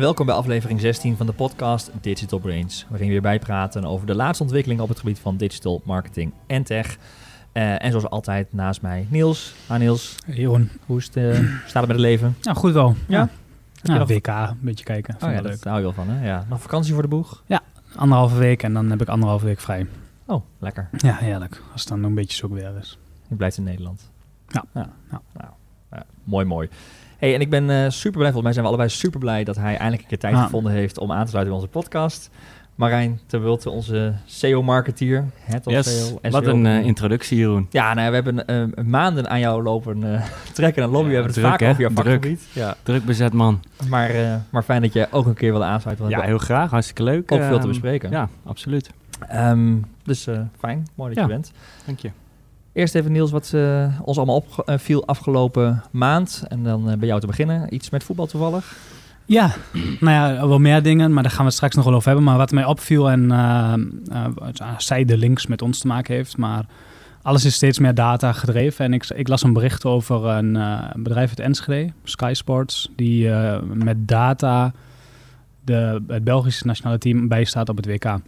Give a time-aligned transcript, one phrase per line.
[0.00, 4.14] Welkom bij aflevering 16 van de podcast Digital Brains, waarin we weer bijpraten over de
[4.14, 6.96] laatste ontwikkelingen op het gebied van digital marketing en tech.
[7.52, 9.54] Uh, en zoals altijd naast mij Niels.
[9.66, 10.70] Ah Niels, Jeroen.
[10.86, 11.34] hoe is het, uh,
[11.66, 12.36] staat het met het leven?
[12.42, 12.94] Nou, goed wel.
[13.08, 13.28] Ja?
[13.82, 13.98] ja.
[13.98, 14.08] nog...
[14.08, 15.14] WK, een beetje kijken.
[15.14, 16.26] Oh ja, dat hou je wel van hè?
[16.26, 16.44] Ja.
[16.48, 17.42] Nog vakantie voor de boeg?
[17.46, 17.60] Ja,
[17.96, 19.86] anderhalve week en dan heb ik anderhalve week vrij.
[20.26, 20.88] Oh, lekker.
[20.96, 21.62] Ja, heerlijk.
[21.72, 22.98] Als het dan een beetje zo weer is.
[23.28, 24.10] Je blijft in Nederland?
[24.48, 24.64] Ja.
[24.74, 24.88] ja.
[25.10, 25.22] Nou,
[25.90, 26.04] ja.
[26.24, 26.68] mooi, mooi.
[27.20, 29.56] Hey, en ik ben uh, super blij, volgens mij zijn we allebei super blij dat
[29.56, 32.30] hij eindelijk een keer tijd gevonden heeft om aan te sluiten bij onze podcast.
[32.74, 35.24] Marijn Terwilte, onze SEO-marketeer.
[35.64, 37.66] Yes, wat een uh, introductie, Jeroen.
[37.70, 41.10] Ja, nou, we hebben uh, maanden aan jou lopen uh, trekken en lobby.
[41.10, 42.42] Ja, we hebben het vaak over jouw vakgebied.
[42.52, 42.76] Ja.
[42.82, 43.60] Druk bezet, man.
[43.88, 44.10] Maar,
[44.50, 46.08] maar fijn dat je ook een keer wil aansluiten.
[46.08, 46.70] Ja, heel graag.
[46.70, 47.32] Hartstikke leuk.
[47.32, 48.10] Ook veel te bespreken.
[48.10, 48.90] Ja, absoluut.
[49.34, 50.86] Um, dus fijn.
[50.94, 51.22] Mooi dat ja.
[51.22, 51.52] je bent.
[51.86, 52.10] Dank je.
[52.72, 56.44] Eerst even Niels, wat uh, ons allemaal opviel afgelopen maand.
[56.48, 57.74] En dan uh, bij jou te beginnen.
[57.74, 58.76] Iets met voetbal toevallig?
[59.24, 59.54] Ja,
[60.00, 62.24] nou ja, wel meer dingen, maar daar gaan we straks nog wel over hebben.
[62.24, 63.28] Maar wat mij opviel en
[64.78, 66.64] zij de links met ons te maken heeft, maar
[67.22, 68.84] alles is steeds meer data gedreven.
[68.84, 70.58] En ik, ik las een bericht over een
[71.02, 73.30] bedrijf uit Enschede, Sky Sports, die
[73.72, 74.72] met data
[75.64, 78.18] de, het Belgische nationale team bijstaat op het WK.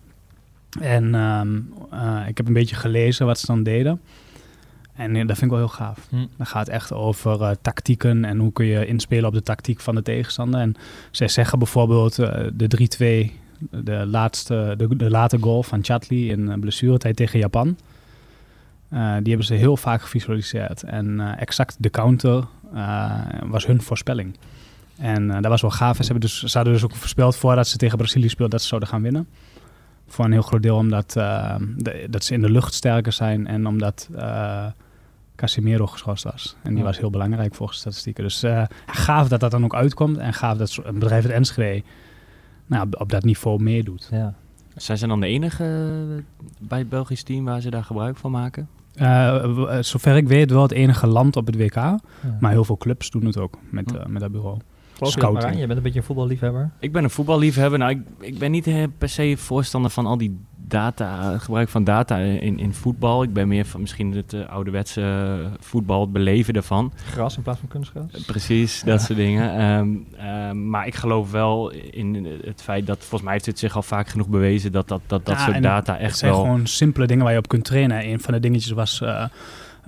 [0.81, 1.73] En um,
[2.29, 4.01] ik heb een beetje gelezen wat ze dan deden.
[4.95, 6.07] En dat vind ik wel heel gaaf.
[6.09, 6.27] Hm.
[6.37, 9.95] Dan gaat echt over uh, tactieken en hoe kun je inspelen op de tactiek van
[9.95, 10.61] de tegenstander.
[10.61, 10.75] En
[11.11, 13.33] zij zeggen bijvoorbeeld uh, de 3-2,
[13.71, 17.77] de, laatste, de, de late goal van Chatli in uh, blessuretijd tegen Japan.
[18.91, 20.83] die hebben ze heel vaak gevisualiseerd.
[20.83, 22.45] En exact de counter
[23.47, 24.37] was hun voorspelling.
[24.99, 25.97] En dat was wel gaaf.
[25.97, 28.69] Ze, hebben dus, ze hadden dus ook voorspeld voordat ze tegen Brazilië speelden dat ze
[28.69, 29.27] zouden gaan winnen.
[30.06, 33.67] Voor een heel groot deel omdat de, dat ze in de lucht sterker zijn en
[33.67, 34.09] omdat
[35.42, 36.56] Casemiro geschorst was.
[36.62, 36.84] En die ja.
[36.84, 38.25] was heel belangrijk volgens statistieken.
[38.25, 40.16] Dus uh, gaaf dat dat dan ook uitkomt.
[40.16, 41.82] En gaaf dat een bedrijf het Enschede
[42.66, 44.09] nou, op, op dat niveau meedoet.
[44.10, 44.34] Ja.
[44.77, 45.65] Zijn ze dan de enige
[46.59, 48.69] bij het Belgisch team waar ze daar gebruik van maken?
[48.97, 51.75] Uh, zover ik weet wel het enige land op het WK.
[51.75, 52.00] Ja.
[52.41, 54.59] Maar heel veel clubs doen het ook met, uh, met dat bureau.
[55.00, 55.58] Scouting.
[55.58, 56.70] Je bent een beetje een voetballiefhebber.
[56.78, 57.78] Ik ben een voetballiefhebber.
[57.78, 62.16] Nou, ik, ik ben niet per se voorstander van al die data, gebruik van data
[62.19, 63.22] in, in voetbal.
[63.22, 66.92] Ik ben meer van misschien het uh, ouderwetse voetbal, het beleven ervan.
[67.10, 68.14] Gras in plaats van kunstgras?
[68.14, 69.06] Uh, precies, dat ja.
[69.06, 69.62] soort dingen.
[69.62, 70.06] Um,
[70.48, 73.82] um, maar ik geloof wel in het feit dat, volgens mij heeft het zich al
[73.82, 76.41] vaak genoeg bewezen, dat dat, dat, dat ja, soort data echt het zijn wel...
[76.41, 78.09] gewoon simpele dingen waar je op kunt trainen.
[78.09, 79.00] Een van de dingetjes was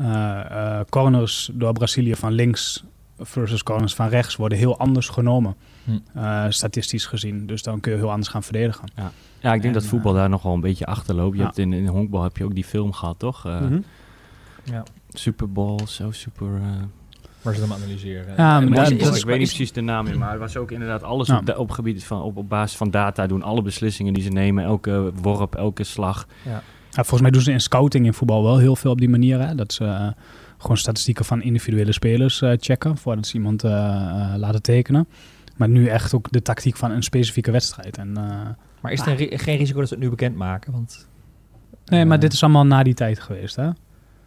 [0.00, 2.84] uh, corners door Brazilië van links
[3.18, 5.56] versus corners van rechts worden heel anders genomen.
[5.84, 5.90] Hm.
[6.16, 7.46] Uh, statistisch gezien.
[7.46, 8.88] Dus dan kun je heel anders gaan verdedigen.
[8.94, 11.34] Ja, ja ik denk en, dat voetbal uh, daar nog wel een beetje achter loopt.
[11.34, 11.46] Je ja.
[11.46, 13.46] hebt in, in honkbal heb je ook die film gehad, toch?
[13.46, 13.84] Uh, mm-hmm.
[14.64, 14.82] ja.
[15.08, 16.60] Super Bowl, zo super...
[17.42, 18.34] Waar ze hem analyseren.
[18.36, 20.70] Ja, maar dat, dat, ik weet niet precies de naam in, maar het was ook
[20.70, 21.38] inderdaad alles ja.
[21.38, 23.42] op, op gebied van op, op basis van data doen.
[23.42, 26.26] Alle beslissingen die ze nemen, elke worp, elke slag.
[26.44, 26.62] Ja.
[26.90, 29.40] volgens mij doen ze in scouting in voetbal wel heel veel op die manier.
[29.40, 29.54] Hè?
[29.54, 30.14] Dat ze
[30.64, 35.08] gewoon statistieken van individuele spelers uh, checken voordat ze iemand uh, uh, laten tekenen.
[35.56, 37.98] Maar nu echt ook de tactiek van een specifieke wedstrijd.
[37.98, 38.12] En,
[38.80, 39.38] maar is er ah.
[39.38, 40.72] geen risico dat ze het nu bekendmaken?
[40.72, 41.08] Want,
[41.84, 43.70] nee, maar dit is allemaal na die tijd geweest, hè?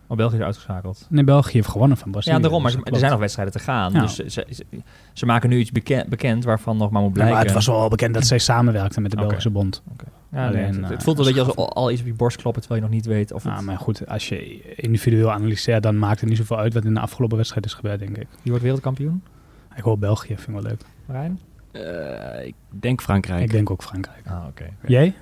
[0.08, 1.06] Oh, België is uitgeschakeld.
[1.10, 2.36] Nee, België heeft gewonnen van Brazilië.
[2.36, 2.62] Ja, daarom.
[2.62, 3.94] Maar er zijn nog wedstrijden te gaan.
[3.94, 4.02] Ja.
[4.02, 4.66] Dus ze, ze,
[5.14, 7.34] ze, maken nu iets bekend, bekend waarvan nog maar moet blijken.
[7.34, 9.28] Ja, maar het was wel al bekend dat zij samenwerkten met de okay.
[9.28, 9.82] Belgische bond.
[9.92, 10.08] Okay.
[10.32, 12.38] Ja, Alleen, nee, het, het, voelt een beetje als al, al iets op je borst
[12.38, 13.66] kloppen terwijl je nog niet weet of ja, het...
[13.66, 17.00] maar goed, als je individueel analyseert, dan maakt het niet zoveel uit wat in de
[17.00, 18.28] afgelopen wedstrijd is gebeurd, denk ik.
[18.30, 19.24] Wie wordt wereldkampioen?
[19.76, 20.82] Ik hoop België, vind ik wel leuk.
[21.06, 21.40] Marijn?
[21.72, 23.42] Uh, ik denk Frankrijk.
[23.42, 24.22] Ik denk ook Frankrijk.
[24.26, 24.48] Ah, oké.
[24.48, 24.74] Okay.
[24.86, 25.16] Jij?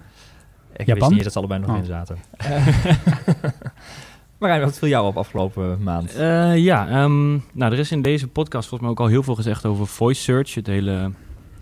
[0.75, 0.95] Ik Japan?
[0.95, 1.77] wist niet dat ze allebei nog oh.
[1.77, 2.17] in zaten.
[4.45, 6.17] Wat viel jou op afgelopen maand?
[6.17, 9.35] Uh, ja, um, nou, er is in deze podcast volgens mij ook al heel veel
[9.35, 10.53] gezegd over voice search.
[10.53, 11.11] Het hele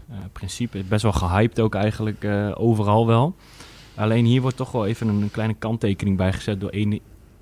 [0.10, 3.36] uh, principe is best wel gehyped ook eigenlijk uh, overal wel.
[3.96, 6.72] Alleen hier wordt toch wel even een, kleine kanttekening bijgezet door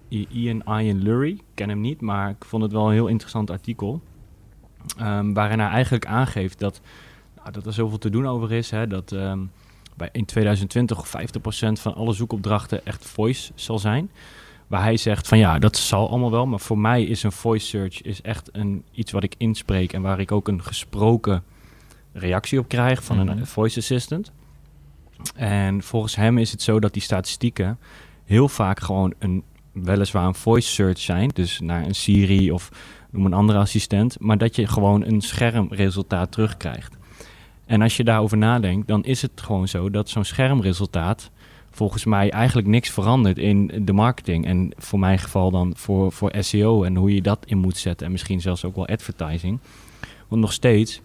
[0.10, 1.34] Ian Ian Lurie.
[1.34, 4.02] Ik ken hem niet, maar ik vond het wel een heel interessant artikel.
[5.02, 6.82] Um, waarin hij eigenlijk aangeeft dat,
[7.36, 8.72] nou, dat er zoveel te doen over is.
[8.72, 9.52] Hè, dat um,
[9.98, 11.10] bij in 2020 50%
[11.72, 14.12] van alle zoekopdrachten echt voice zal zijn.
[14.72, 16.46] Waar hij zegt van ja, dat zal allemaal wel.
[16.46, 19.94] Maar voor mij is een voice search is echt een, iets wat ik inspreek.
[19.94, 21.44] En waar ik ook een gesproken
[22.14, 24.32] reactie op krijg van een voice assistant.
[25.36, 27.80] En volgens hem is het zo dat die statistieken
[28.26, 31.30] heel vaak gewoon een weliswaar een voice search zijn.
[31.34, 32.70] Dus naar een Siri of
[33.10, 34.20] noem een andere assistent.
[34.20, 36.98] Maar dat je gewoon een schermresultaat terugkrijgt.
[37.66, 41.32] En als je daarover nadenkt, dan is het gewoon zo dat zo'n schermresultaat
[41.72, 44.46] volgens mij eigenlijk niks verandert in de marketing.
[44.46, 48.06] En voor mijn geval dan voor, voor SEO en hoe je dat in moet zetten.
[48.06, 49.60] En misschien zelfs ook wel advertising.
[50.28, 51.02] Want nog steeds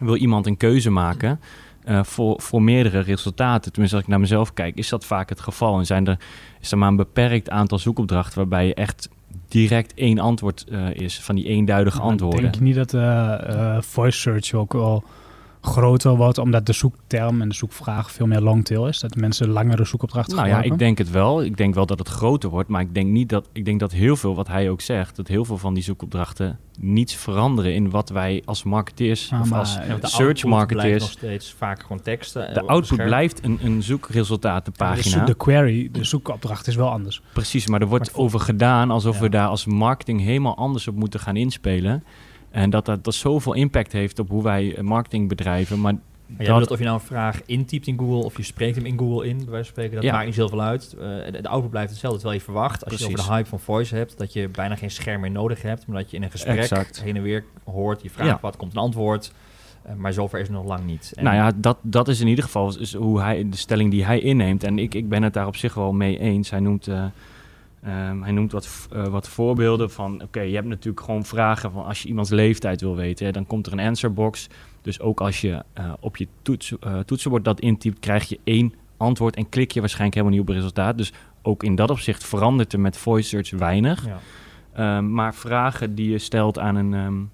[0.00, 1.40] wil iemand een keuze maken
[1.88, 3.70] uh, voor, voor meerdere resultaten.
[3.72, 5.78] Tenminste, als ik naar mezelf kijk, is dat vaak het geval.
[5.78, 6.18] En zijn er,
[6.60, 9.08] is er maar een beperkt aantal zoekopdrachten waarbij je echt
[9.48, 12.42] direct één antwoord uh, is, van die eenduidige antwoorden.
[12.42, 15.04] Denk je niet dat uh, voice search ook wel
[15.60, 19.00] groter wordt, omdat de zoekterm en de zoekvraag veel meer longtail is?
[19.00, 21.42] Dat mensen langere zoekopdrachten Nou ja, ik denk het wel.
[21.42, 23.92] Ik denk wel dat het groter wordt, maar ik denk niet dat ik denk dat
[23.92, 27.90] heel veel wat hij ook zegt, dat heel veel van die zoekopdrachten niets veranderen in
[27.90, 32.54] wat wij als marketeers of als ja, search marketeers nog steeds vaak gewoon teksten.
[32.54, 35.24] De output blijft een, een zoekresultatenpagina.
[35.24, 37.22] de, query, de zoekopdracht is wel anders.
[37.32, 41.20] Precies, maar er wordt over gedaan alsof we daar als marketing helemaal anders op moeten
[41.20, 42.04] gaan inspelen.
[42.58, 45.80] En dat dat, dat zoveel impact heeft op hoe wij eh, marketing bedrijven.
[45.80, 45.94] Maar
[46.26, 49.28] dat, of je nou een vraag intypt in Google of je spreekt hem in Google
[49.28, 50.94] in, bij wijze van spreken, dat maakt niet zoveel uit.
[50.94, 53.60] Uh, de, de output blijft hetzelfde, terwijl je verwacht, als je over de hype van
[53.60, 56.30] voice hebt, dat je bijna geen scherm meer nodig hebt, maar dat je in een
[56.30, 57.02] gesprek exact.
[57.02, 59.32] heen en weer hoort, je vraagt wat, komt een antwoord.
[59.86, 61.12] Uh, maar zover is het nog lang niet.
[61.16, 64.04] En nou ja, dat, dat is in ieder geval is hoe hij, de stelling die
[64.04, 64.64] hij inneemt.
[64.64, 66.50] En ik, ik ben het daar op zich wel mee eens.
[66.50, 66.86] Hij noemt...
[66.86, 67.04] Uh,
[67.86, 71.84] Um, hij noemt wat, uh, wat voorbeelden van, oké, je hebt natuurlijk gewoon vragen van
[71.84, 74.48] als je iemands leeftijd wil weten, hè, dan komt er een answerbox.
[74.82, 78.74] Dus ook als je uh, op je toets, uh, toetsenbord dat intypt, krijg je één
[78.96, 80.98] antwoord en klik je waarschijnlijk helemaal niet op het resultaat.
[80.98, 84.06] Dus ook in dat opzicht verandert er met voice search weinig.
[84.06, 84.96] Ja.
[84.96, 87.30] Um, maar vragen die je stelt aan een, um,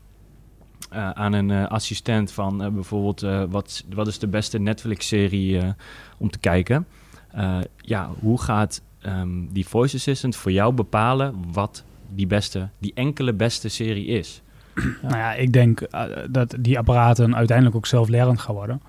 [1.15, 3.21] aan een assistent van bijvoorbeeld,
[3.51, 5.61] wat, wat is de beste Netflix-serie
[6.19, 6.87] om te kijken?
[7.77, 13.33] ja, hoe gaat um, die voice assistant voor jou bepalen wat die beste, die enkele
[13.33, 14.43] beste serie is?
[15.03, 18.81] Nou ja, ik denk uh, dat die apparaten uiteindelijk ook zelflerend gaan worden.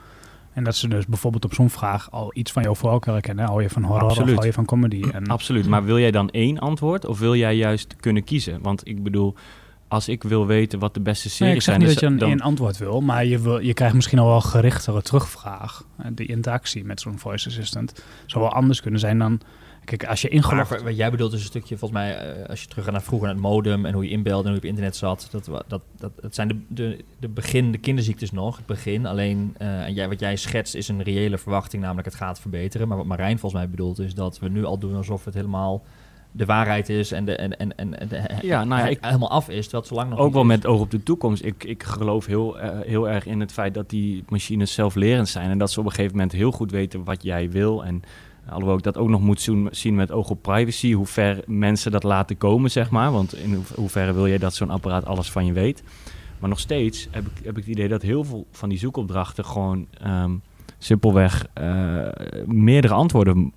[0.53, 3.45] En dat ze dus bijvoorbeeld op zo'n vraag al iets van jouw voorkeur kennen.
[3.45, 4.29] Hou je van horror Absoluut.
[4.29, 5.03] of hou je van comedy?
[5.13, 5.27] En...
[5.27, 8.61] Absoluut, maar wil jij dan één antwoord of wil jij juist kunnen kiezen?
[8.61, 9.35] Want ik bedoel,
[9.87, 11.81] als ik wil weten wat de beste series nee, zijn...
[11.81, 14.19] Ik zeg niet dat je een één antwoord wil, maar je, wil, je krijgt misschien
[14.19, 15.83] al wel gerichtere terugvraag.
[16.11, 19.41] De interactie met zo'n voice assistant zou wel anders kunnen zijn dan
[19.85, 20.81] Kijk, als je ingelogd...
[20.81, 23.27] wat jij bedoelt is een stukje, volgens mij, uh, als je terug gaat naar vroeger
[23.27, 25.27] naar het modem en hoe je inbelde en hoe je op internet zat.
[25.31, 29.05] Dat, dat, dat, dat zijn de, de, de begin, de kinderziektes nog, het begin.
[29.05, 32.87] Alleen, uh, jij, wat jij schetst is een reële verwachting, namelijk het gaat verbeteren.
[32.87, 35.83] Maar wat Marijn volgens mij bedoelt is dat we nu al doen alsof het helemaal
[36.35, 39.49] de waarheid is en, de, en, en, en de, ja, nou ja, ik, helemaal af
[39.49, 39.69] is.
[39.69, 41.43] Dat zolang nog ook wel met oog op de toekomst.
[41.43, 45.49] Ik, ik geloof heel, uh, heel erg in het feit dat die machines zelflerend zijn
[45.49, 48.03] en dat ze op een gegeven moment heel goed weten wat jij wil en
[48.49, 52.03] Alhoewel ik dat ook nog moet zien met oog op privacy, hoe ver mensen dat
[52.03, 53.11] laten komen, zeg maar.
[53.11, 55.83] Want in hoeverre wil je dat zo'n apparaat alles van je weet.
[56.39, 59.45] Maar nog steeds heb ik, heb ik het idee dat heel veel van die zoekopdrachten
[59.45, 60.41] gewoon um,
[60.77, 62.07] simpelweg uh,
[62.45, 63.53] meerdere antwoorden,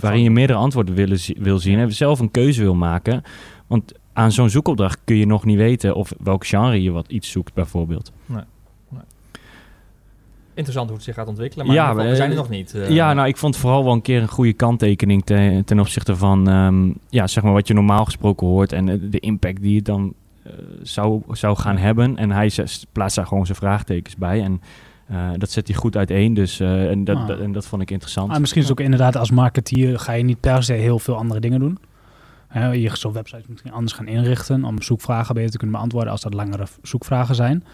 [0.00, 3.22] waarin je meerdere antwoorden wil, wil zien en zelf een keuze wil maken.
[3.66, 7.30] Want aan zo'n zoekopdracht kun je nog niet weten of welk genre je wat iets
[7.30, 8.12] zoekt, bijvoorbeeld.
[8.26, 8.42] Nee
[10.56, 11.66] interessant hoe het zich gaat ontwikkelen.
[11.66, 12.74] Maar ja, we zijn er nog niet.
[12.74, 12.90] Uh.
[12.90, 16.48] Ja, nou, ik vond vooral wel een keer een goede kanttekening ten, ten opzichte van
[16.48, 20.14] um, ja, zeg maar wat je normaal gesproken hoort en de impact die het dan
[20.46, 22.16] uh, zou, zou gaan hebben.
[22.16, 22.52] En hij
[22.92, 24.42] plaatst daar gewoon zijn vraagtekens bij.
[24.42, 24.60] En
[25.10, 26.34] uh, dat zet hij goed uiteen.
[26.34, 27.26] Dus, en, dat, ah.
[27.26, 28.32] dat, en dat vond ik interessant.
[28.32, 31.16] Ah, misschien is het ook inderdaad als marketeer ga je niet per se heel veel
[31.16, 31.78] andere dingen doen.
[32.72, 36.34] Je zou websites misschien anders gaan inrichten om zoekvragen beter te kunnen beantwoorden als dat
[36.34, 37.64] langere zoekvragen zijn.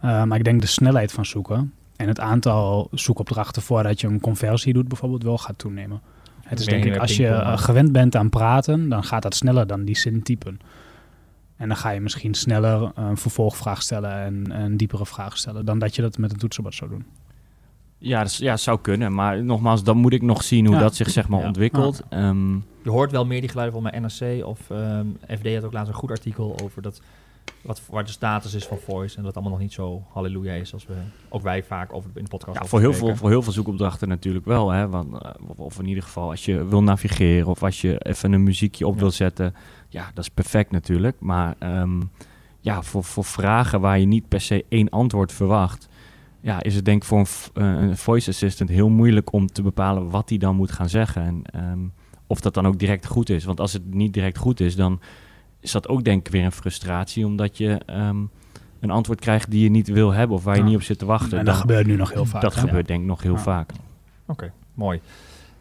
[0.00, 4.72] maar ik denk de snelheid van zoeken en het aantal zoekopdrachten voordat je een conversie
[4.72, 6.00] doet bijvoorbeeld wel gaat toenemen.
[6.42, 9.66] Het is denk ik, als je eh, gewend bent aan praten, dan gaat dat sneller
[9.66, 10.60] dan die zin typen.
[11.56, 15.78] En dan ga je misschien sneller een vervolgvraag stellen en een diepere vraag stellen dan
[15.78, 17.04] dat je dat met een toetsenbord zou doen.
[17.98, 19.14] Ja, dat ja, zou kunnen.
[19.14, 22.02] Maar nogmaals, dan moet ik nog zien hoe dat zich zeg maar ontwikkelt.
[22.08, 25.64] Ehm, je hoort wel meer die geluiden van mijn NRC of um, ehm, FD had
[25.64, 27.00] ook laatst een goed artikel over dat
[27.62, 29.16] wat, waar de status is van voice.
[29.16, 30.94] En dat allemaal nog niet zo halleluja is als we
[31.28, 34.08] ook wij vaak over in de podcast ja, voor heel, veel, voor heel veel zoekopdrachten
[34.08, 34.70] natuurlijk wel.
[34.70, 34.88] Hè?
[34.88, 38.42] Want, uh, of, in ieder geval als je wil navigeren of als je even een
[38.42, 39.54] muziekje op wil zetten.
[39.88, 41.16] Ja, dat is perfect natuurlijk.
[41.20, 42.10] Maar um,
[42.60, 45.88] ja, voor, voor vragen waar je niet per se één antwoord verwacht.
[46.40, 49.62] Ja, is het denk ik voor een, uh, een voice assistant heel moeilijk om te
[49.62, 51.22] bepalen wat hij dan moet gaan zeggen.
[51.22, 51.92] En um,
[52.26, 53.44] of dat dan ook direct goed is.
[53.44, 55.00] Want als het niet direct goed is, dan
[55.60, 58.30] is dat ook denk ik weer een frustratie, omdat je um,
[58.80, 61.06] een antwoord krijgt die je niet wil hebben of waar je niet op zit te
[61.06, 61.38] wachten.
[61.38, 62.42] En dat gebeurt nu nog heel vaak.
[62.42, 63.72] Dat gebeurt denk ik nog heel vaak.
[64.26, 65.00] Oké, mooi.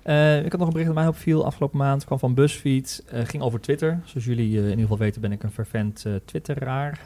[0.05, 2.05] Uh, ik had nog een bericht dat mij opviel afgelopen maand.
[2.05, 3.03] kwam van BuzzFeed.
[3.13, 3.99] Uh, ging over Twitter.
[4.05, 6.99] Zoals jullie uh, in ieder geval weten ben ik een fervent Twitteraar.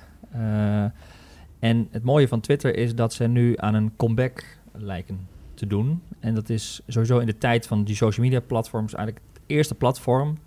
[1.59, 6.01] en het mooie van Twitter is dat ze nu aan een comeback lijken te doen.
[6.19, 9.75] En dat is sowieso in de tijd van die social media platforms eigenlijk het eerste
[9.75, 10.37] platform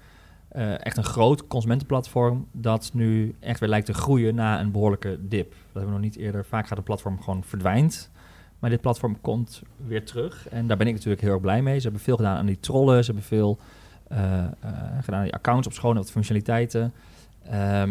[0.48, 5.18] eh, echt een groot consumentenplatform dat nu echt weer lijkt te groeien na een behoorlijke
[5.20, 5.50] dip.
[5.50, 6.44] Dat hebben we nog niet eerder.
[6.44, 8.10] Vaak gaat een platform gewoon verdwijnt.
[8.58, 10.48] Maar dit platform komt weer terug.
[10.48, 11.76] En daar ben ik natuurlijk heel erg blij mee.
[11.76, 13.04] Ze hebben veel gedaan aan die trollen.
[13.04, 13.58] Ze hebben veel
[14.08, 14.48] eh, eh,
[15.00, 16.92] gedaan aan die accounts opschonen, wat functionaliteiten.
[17.50, 17.90] Ehm,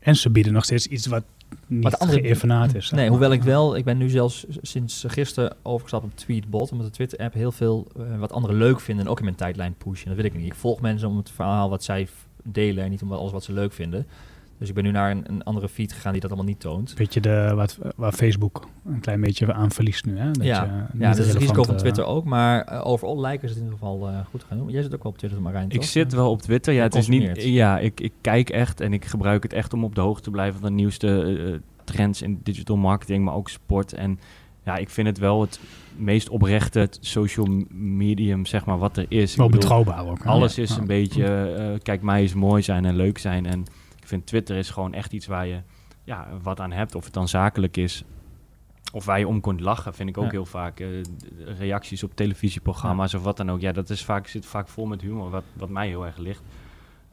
[0.00, 1.24] En ze bieden nog steeds iets wat
[1.66, 2.90] niet Wat andere- geëvenaard is.
[2.90, 3.08] Nee, maar.
[3.10, 7.34] hoewel ik wel, ik ben nu zelfs sinds gisteren overgestapt op Tweetbot, omdat de Twitter-app
[7.34, 10.06] heel veel eh, wat anderen leuk vinden en ook in mijn tijdlijn pushen.
[10.06, 10.46] Dat wil ik niet.
[10.46, 12.08] Ik volg mensen om het verhaal wat zij
[12.42, 14.06] delen en niet om alles wat ze leuk vinden.
[14.58, 16.94] Dus ik ben nu naar een, een andere feed gegaan die dat allemaal niet toont.
[16.96, 20.18] Beetje de, wat, waar Facebook een klein beetje aan verliest nu.
[20.18, 20.30] Hè?
[20.30, 23.20] Dat ja, je ja dat is het risico van eh, Twitter ook, maar eh, overal
[23.20, 24.70] lijken ze het in ieder geval eh, goed te gaan doen.
[24.70, 25.84] Jij zit ook wel op Twitter, Marijn, Ik toch?
[25.84, 26.74] zit wel op Twitter.
[26.74, 27.42] Ja, het is niet.
[27.42, 30.30] Ja, ik, ik kijk echt en ik gebruik het echt om op de hoogte te
[30.30, 33.92] blijven van de nieuwste trends in digital marketing, maar ook sport.
[33.92, 34.18] En
[34.64, 35.60] ja, ik vind het wel het
[35.96, 39.30] meest oprechte social medium, zeg maar, wat er is.
[39.30, 40.24] Ik Wel bedoel, betrouwbaar ook.
[40.24, 40.30] hè?
[40.30, 40.80] Alles is Ja.
[40.80, 43.46] een beetje, eh, kijk mij eens mooi zijn en leuk zijn.
[43.46, 43.64] En
[44.04, 45.60] ik vind Twitter is gewoon echt iets waar je
[46.04, 46.94] ja, wat aan hebt.
[46.94, 48.04] Of het dan zakelijk is.
[48.92, 50.30] Of waar je om kunt lachen, vind ik ook Ja.
[50.30, 50.80] heel vaak.
[50.80, 50.88] eh,
[51.58, 53.60] reacties op televisieprogramma's of wat dan ook.
[53.60, 56.42] Ja, dat is vaak, zit vaak vol met humor, wat, wat mij heel erg ligt.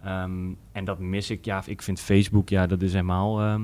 [0.03, 1.45] Ehm, en dat mis ik.
[1.45, 3.39] Ja, ik vind Facebook, ja, dat is helemaal...
[3.41, 3.61] ehm,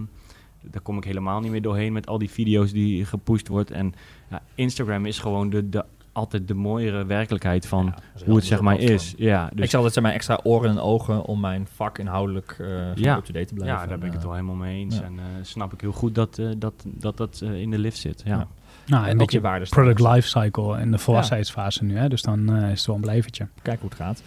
[0.62, 3.72] daar kom ik helemaal niet meer doorheen met al die video's die gepusht wordt.
[3.72, 3.93] En
[4.29, 5.86] ja, Instagram is gewoon de, de,
[6.17, 9.13] altijd de mooiere werkelijkheid van Ja, dat hoe het zeg maar is.
[9.17, 12.55] Ja, Ik dus zal altijd zeg maar extra oren en ogen om mijn vak inhoudelijk
[12.59, 13.17] eh Ja.
[13.17, 13.79] up-to-date te blijven.
[13.79, 14.95] ja, daar ben ik het wel helemaal mee eens.
[14.97, 15.03] ja.
[15.03, 18.21] En eh, snap ik heel goed dat eh, dat, dat, dat in de lift zit.
[18.25, 18.38] Ja.
[18.38, 18.47] Ja.
[18.86, 19.69] Nou, en ook beetje je waardes.
[19.69, 21.97] product lifecycle in de volwassenheidsfase nu.
[21.97, 22.09] Hè?
[22.09, 23.47] Dus dan eh, is het wel een blijvertje.
[23.62, 24.24] Kijk hoe het gaat.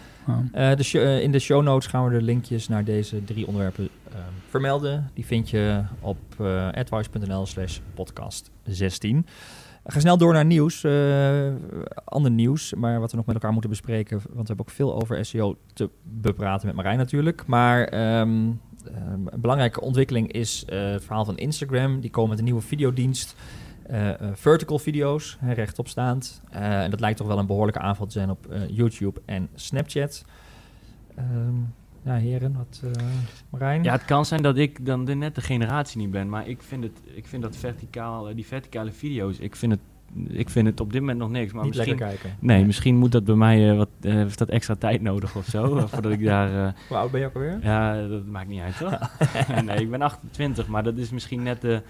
[0.53, 0.75] Ja.
[0.75, 4.19] De show- in de show notes gaan we de linkjes naar deze drie onderwerpen ehm,
[4.49, 5.09] vermelden.
[5.13, 9.25] Die vind je op uh, advice.nl slash podcast 16.
[9.85, 10.83] Gaan snel door naar nieuws.
[10.83, 11.53] eh,
[12.03, 14.17] ander nieuws, maar wat we nog met elkaar moeten bespreken.
[14.17, 17.45] Want we hebben ook veel over SEO te bepraten met Marijn natuurlijk.
[17.45, 18.51] Maar ehm,
[18.85, 21.99] ehm, een belangrijke ontwikkeling is eh, het verhaal van Instagram.
[21.99, 23.35] Die komen met een nieuwe videodienst.
[23.83, 26.41] eh, vertical video's, hè, rechtopstaand.
[26.49, 30.25] Eh, en dat lijkt toch wel een behoorlijke aanval te zijn op YouTube en Snapchat.
[31.15, 31.55] Ehm,
[32.03, 33.03] ja, heren, wat eh
[33.49, 33.83] Marijn?
[33.83, 36.61] Ja, het kan zijn dat ik dan de net de generatie niet ben, maar ik
[36.61, 39.81] vind, het, ik vind dat verticaal, eh, die verticale video's, ik vind, het,
[40.27, 41.53] ik vind het op dit moment nog niks.
[41.53, 42.35] Maar niet misschien, kijken.
[42.39, 45.79] nee, misschien moet dat bij mij eh, wat, heeft dat extra tijd nodig of zo,
[45.87, 46.75] voordat ik daar...
[46.87, 47.59] Hoe oud ben je ook alweer?
[47.61, 48.99] ja, dat maakt niet uit, toch?
[49.65, 51.81] nee, ik ben 28, maar dat is misschien net de...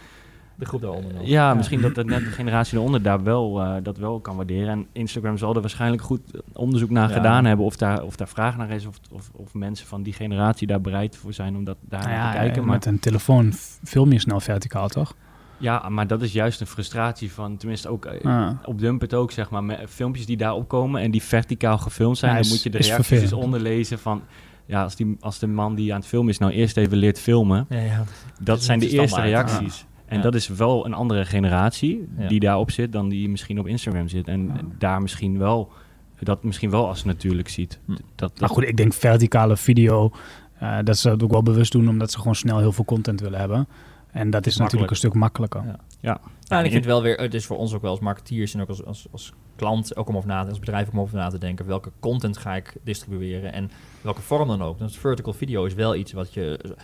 [0.61, 1.25] De groep daaronder nog.
[1.25, 4.69] Ja, misschien dat, dat net de generatie eronder daar wel, eh, dat wel kan waarderen.
[4.69, 6.21] En Instagram zal er waarschijnlijk goed
[6.53, 7.15] onderzoek naar Ja.
[7.15, 7.65] gedaan hebben.
[7.65, 8.85] Of daar, of daar vraag naar is.
[8.85, 12.11] Of, of, of mensen van die generatie daar bereid voor zijn om dat daar naar
[12.13, 12.61] ja, te kijken.
[12.63, 13.53] Maar, met een telefoon
[13.83, 15.13] film je snel verticaal, toch?
[15.57, 18.49] ja, maar dat is juist een frustratie van, tenminste ook eh, Ah.
[18.65, 19.63] op Dumpet ook, zeg maar.
[19.63, 22.31] Met filmpjes die daar opkomen en die verticaal gefilmd zijn.
[22.31, 23.43] Ja, dan is- moet je de reacties vervelend.
[23.43, 24.21] onderlezen van...
[24.65, 27.19] Ja, als, die, als de man die aan het filmen is nou eerst even leert
[27.19, 27.65] filmen...
[27.69, 28.03] Ja, ja.
[28.41, 29.85] Dat zijn de de eerste reacties.
[30.11, 30.23] En Ja.
[30.23, 32.27] dat is wel een andere generatie Ja.
[32.27, 34.27] die daarop zit dan die misschien op Instagram zit.
[34.27, 34.61] En Ja.
[34.77, 35.71] daar misschien wel,
[36.19, 37.79] dat misschien wel als natuurlijk ziet.
[37.85, 37.91] Hm.
[37.91, 40.11] Dat, dat, Maar goed, ik denk verticale video,
[40.59, 43.19] eh, dat ze dat ook wel bewust doen omdat ze gewoon snel heel veel content
[43.21, 43.67] willen hebben.
[44.11, 45.63] En dat is natuurlijk een stuk makkelijker.
[45.65, 45.79] Ja.
[45.99, 46.19] ja.
[46.47, 48.61] Nou, en ik vind wel weer, het is voor ons ook wel als marketeers en
[48.61, 51.17] ook als, als, als klant ook om over na te als bedrijf ook om over
[51.17, 51.65] na te denken.
[51.65, 54.77] Welke content ga ik distribueren en welke vorm dan ook.
[54.79, 56.75] Dus vertical video is wel iets wat je.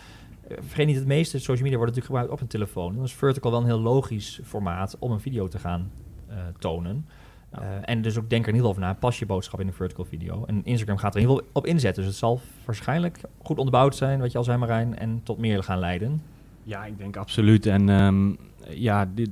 [0.48, 2.94] Eh, Vergeet niet, het meeste social media wordt natuurlijk gebruikt op een telefoon.
[2.94, 5.90] Dan is vertical wel een heel logisch formaat om een video te gaan
[6.26, 7.06] eh, tonen.
[7.52, 7.60] Ja.
[7.60, 8.94] Eh, en dus ook denk er geval over na.
[8.94, 10.44] Pas je boodschap in een vertical video.
[10.44, 12.02] En Instagram gaat er in ieder geval op inzetten.
[12.02, 15.62] Dus het zal waarschijnlijk goed onderbouwd zijn, wat je al zei Marijn, en tot meer
[15.62, 16.22] gaan leiden.
[16.62, 17.66] ja, ik denk absoluut.
[17.66, 18.32] En ehm,
[18.74, 19.30] ja, dit,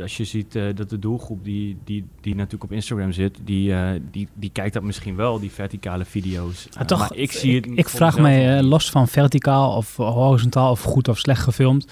[0.00, 3.72] als je ziet eh, dat de doelgroep die, die, die natuurlijk op Instagram zit, die,
[3.72, 6.68] eh, die, die kijkt dat misschien wel, die verticale video's.
[6.72, 10.82] Eh, toch, maar ik zie het ik vraag mij, los van verticaal of horizontaal of
[10.82, 11.86] goed of slecht gefilmd.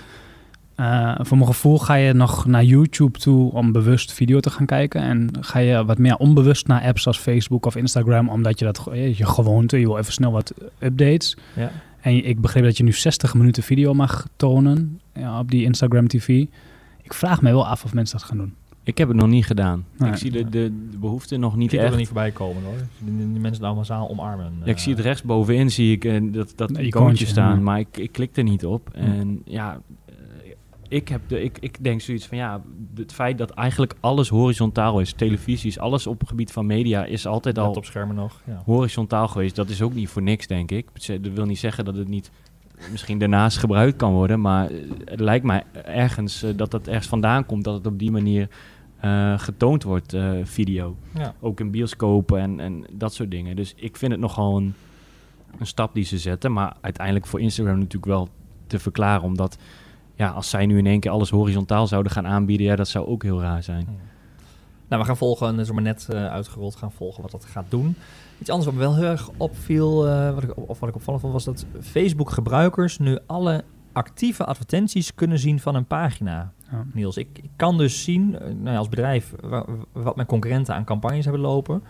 [1.21, 5.01] voor mijn gevoel ga je nog naar YouTube toe om bewust video te gaan kijken.
[5.01, 8.89] En ga je wat meer onbewust naar apps als Facebook of Instagram, omdat je dat
[8.93, 11.37] je gewoonte, je wil even snel wat updates.
[11.57, 11.71] Ja.
[12.01, 16.09] En ik begreep dat je nu 60 minuten video mag tonen ja, op die Instagram
[16.09, 16.47] TV.
[17.05, 18.55] Ik vraag me wel af of mensen dat gaan doen.
[18.83, 19.87] Ik heb het nog niet gedaan.
[19.99, 20.11] Nee.
[20.11, 21.91] ik zie de, de, de behoefte nog Ik niet het echt.
[21.91, 22.77] er niet voorbij komen hoor.
[22.99, 24.53] Die, die mensen nou massaal omarmen.
[24.65, 27.63] Ja, ik zie het Eh, rechtsbovenin, zie ik eh, dat, dat Een icoontje staan, ja.
[27.63, 28.89] maar ik, ik klik er niet op.
[28.93, 28.99] Hm.
[28.99, 30.15] En ja, eh,
[30.89, 32.63] ik, heb de, ik, ik denk zoiets van ja,
[32.95, 37.27] het feit dat eigenlijk alles horizontaal is, televisies, alles op het gebied van media is
[37.27, 38.43] altijd al op schermen nog.
[38.47, 38.63] Ja.
[38.65, 39.57] horizontaal geweest.
[39.57, 40.87] Dat is ook niet voor niks, denk ik.
[41.07, 42.31] Dat wil niet zeggen dat het niet
[42.91, 47.07] misschien daarnaast gebruikt kan worden, maar eh, het lijkt mij ergens eh, dat het ergens
[47.07, 48.49] vandaan komt dat het op die manier
[49.01, 51.35] eh, getoond wordt, video Ja.
[51.41, 53.57] ook in bioscopen en, en dat soort dingen.
[53.57, 54.75] Dus ik vind het nogal een,
[55.59, 56.53] een stap die ze zetten.
[56.53, 58.29] Maar uiteindelijk voor Instagram natuurlijk wel
[58.67, 59.23] te verklaren.
[59.23, 59.59] Omdat
[60.15, 63.07] ja, als zij nu in één keer alles horizontaal zouden gaan aanbieden, ja, dat zou
[63.07, 63.87] ook heel raar zijn.
[64.95, 67.65] Nou, we gaan volgen, dat is maar net uh, uitgerold, gaan volgen wat dat gaat
[67.69, 67.97] doen.
[68.41, 71.23] Iets anders wat me wel heel erg opviel, uh, wat ik, of wat ik opvallend
[71.23, 76.53] vond, was dat Facebook-gebruikers nu alle actieve advertenties kunnen zien van een pagina.
[76.71, 76.85] Ja.
[76.93, 79.35] Niels, ik, ik, kan dus zien, nou ja, als bedrijf,
[79.93, 81.83] wat mijn concurrenten aan campagnes hebben lopen.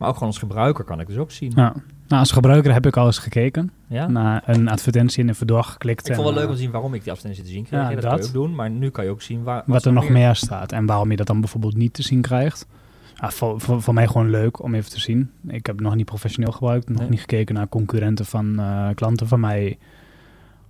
[0.00, 1.52] Maar ook gewoon als gebruiker kan ik dus ook zien.
[1.54, 1.72] Ja.
[2.08, 4.06] Nou, als gebruiker heb ik al eens gekeken ja?
[4.06, 6.08] naar een advertentie in een verdoor geklikt.
[6.08, 7.80] Ik vond het wel leuk om te zien waarom ik die advertentie te zien kreeg.
[7.80, 8.10] Ja, dat, dat.
[8.10, 10.34] kan je ook doen, maar nu kan je ook zien waar, wat, er nog meer...
[10.34, 12.66] staat en waarom je dat dan bijvoorbeeld niet te zien krijgt.
[13.14, 15.30] Ja, voor, voor, voor, mij gewoon leuk om even te zien.
[15.46, 19.28] Ik heb het nog niet professioneel gebruikt, nog niet gekeken naar concurrenten van uh, klanten
[19.28, 19.78] van mij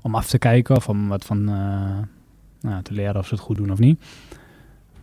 [0.00, 1.98] om af te kijken of om wat van uh,
[2.60, 4.02] nou, te leren of ze het goed doen of niet.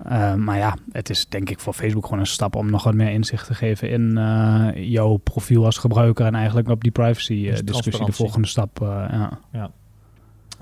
[0.06, 2.94] Uh, maar ja, het is denk ik voor Facebook gewoon een stap om nog wat
[2.94, 7.50] meer inzicht te geven in uh, jouw profiel als gebruiker en eigenlijk op die privacy
[7.50, 8.78] dus discussie de volgende stap.
[8.80, 9.40] ja.
[9.52, 9.72] ja.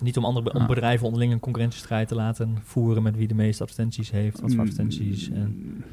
[0.02, 3.64] Niet om andere om bedrijven onderling een concurrentiestrijd te laten voeren met wie de meeste
[3.64, 5.84] advertenties heeft, wat voor mm, advertenties en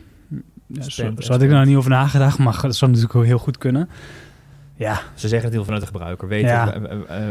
[0.67, 3.25] ja, zo, zo had ik er nou niet over nagedacht, maar dat zou natuurlijk ook
[3.25, 3.89] heel goed kunnen.
[4.75, 5.01] Ja.
[5.15, 6.29] Ze zeggen het heel vanuit de gebruiker.
[6.29, 6.75] Weten ja.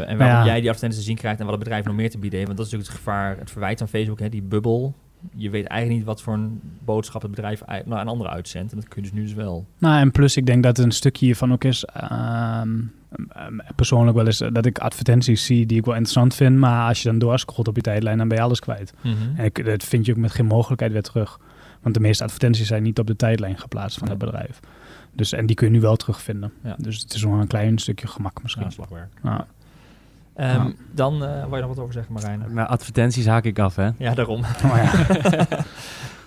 [0.06, 2.18] en waarom jij die advertenties te zien krijgt en wat het bedrijf nog meer te
[2.18, 2.48] bieden heeft.
[2.48, 4.96] Want dat is natuurlijk het gevaar, het verwijt aan Facebook, hè, die bubbel
[5.36, 8.72] je weet eigenlijk niet wat voor een boodschap het bedrijf nou, aan anderen uitzendt.
[8.72, 9.66] En dat kun je dus nu dus wel.
[9.78, 11.86] Nou, en plus ik denk dat een stukje hiervan ook is...
[12.02, 12.62] Uh,
[13.76, 16.58] persoonlijk wel eens dat ik advertenties zie die ik wel interessant vind.
[16.58, 18.94] Maar als je dan doorscrollt op je tijdlijn, dan ben je alles kwijt.
[19.02, 19.36] Mm -hmm.
[19.36, 21.40] En ik, dat vind je ook met geen mogelijkheid weer terug.
[21.82, 24.60] Want de meeste advertenties zijn niet op de tijdlijn geplaatst van het bedrijf.
[25.14, 26.52] Dus, en die kun je nu wel terugvinden.
[26.64, 26.76] Ja.
[26.78, 28.64] Dus het is nog een klein stukje gemak misschien.
[28.64, 29.12] Ja, slagwerk.
[29.24, 29.48] Ja.
[30.36, 32.44] Um, Dan uh, wou je nog wat over zeggen, Marijn?
[32.54, 33.90] Maar advertenties haak ik af, hè?
[33.98, 34.40] Ja, daarom.
[34.40, 35.48] Oh, ja.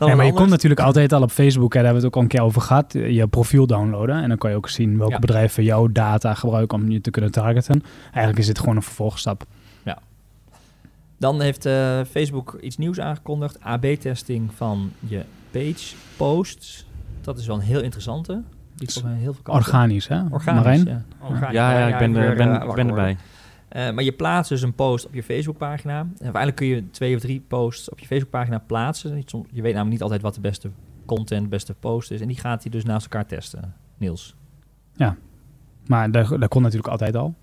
[0.08, 2.16] ja, maar je komt natuurlijk altijd al op Facebook, hè, daar hebben we het ook
[2.16, 4.23] al een keer over gehad, je profiel downloaden.
[4.23, 5.18] En dan kan je ook zien welke ja.
[5.18, 7.82] bedrijven jouw data gebruiken om je te kunnen targeten.
[8.04, 9.44] Eigenlijk is dit gewoon een vervolgstap.
[9.82, 9.99] Ja.
[11.19, 13.60] Dan heeft uh, Facebook iets nieuws aangekondigd.
[13.60, 16.86] AB-testing van je page posts.
[17.21, 18.43] Dat is wel een heel interessante.
[18.76, 20.23] Die heel veel Organisch, hè?
[20.30, 20.84] Organisch, Marijn?
[20.84, 21.02] ja.
[21.21, 21.54] Organisch.
[21.54, 23.17] Ja, ja, ik ben, ben, ben, ben erbij.
[23.76, 25.99] Uh, maar je plaatst dus een post op je Facebookpagina.
[25.99, 29.25] En uiteindelijk kun je twee of drie posts op je Facebookpagina plaatsen.
[29.50, 30.71] Je weet namelijk niet altijd wat de beste
[31.06, 32.21] content, beste post is.
[32.21, 34.37] En die gaat hij dus naast elkaar testen, Niels.
[34.97, 35.17] Ja,
[35.87, 37.34] maar dat, dat kon natuurlijk altijd al.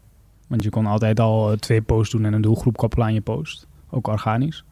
[0.48, 3.67] Want je kon altijd al twee posts doen en een doelgroep koppelen aan je post.
[3.89, 4.65] Ook organisch.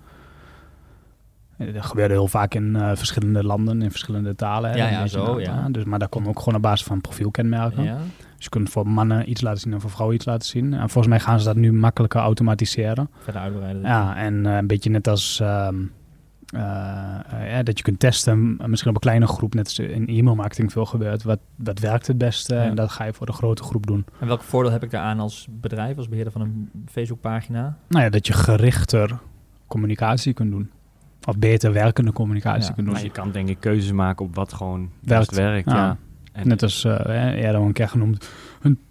[1.57, 4.77] Dat gebeurde heel vaak in uh, verschillende landen, in verschillende talen.
[4.77, 5.69] Ja, ja zo, ja.
[5.69, 7.83] Dus, maar dat kon ook gewoon op basis van profielkenmerken.
[7.83, 7.97] Ja.
[8.39, 10.73] Dus je kunt voor mannen iets laten zien en voor vrouwen iets laten zien.
[10.73, 13.09] En volgens mij gaan ze dat nu makkelijker automatiseren.
[13.19, 13.81] Verder uitbreiden.
[13.81, 15.39] Ja, en uh, een beetje net als...
[15.41, 15.67] Uh,
[16.51, 20.85] ja, dat je kunt testen, misschien op een kleine groep, net als in e-mailmarketing veel
[20.85, 21.23] gebeurt.
[21.23, 22.63] Wat, wat werkt het beste ja.
[22.63, 24.05] en dat ga je voor de grote groep doen.
[24.19, 27.77] En welk voordeel heb ik daaraan als bedrijf, als beheerder van een Facebookpagina?
[27.87, 29.19] Nou ja, dat je gerichter
[29.67, 30.71] communicatie kunt doen
[31.25, 33.03] of beter werkende communicatie ja, kunnen doen.
[33.03, 35.35] je kan denk ik keuzes maken op wat gewoon werkt.
[35.35, 35.97] werkt ja.
[36.43, 36.93] Net als uh,
[37.35, 38.29] eerder een keer genoemd,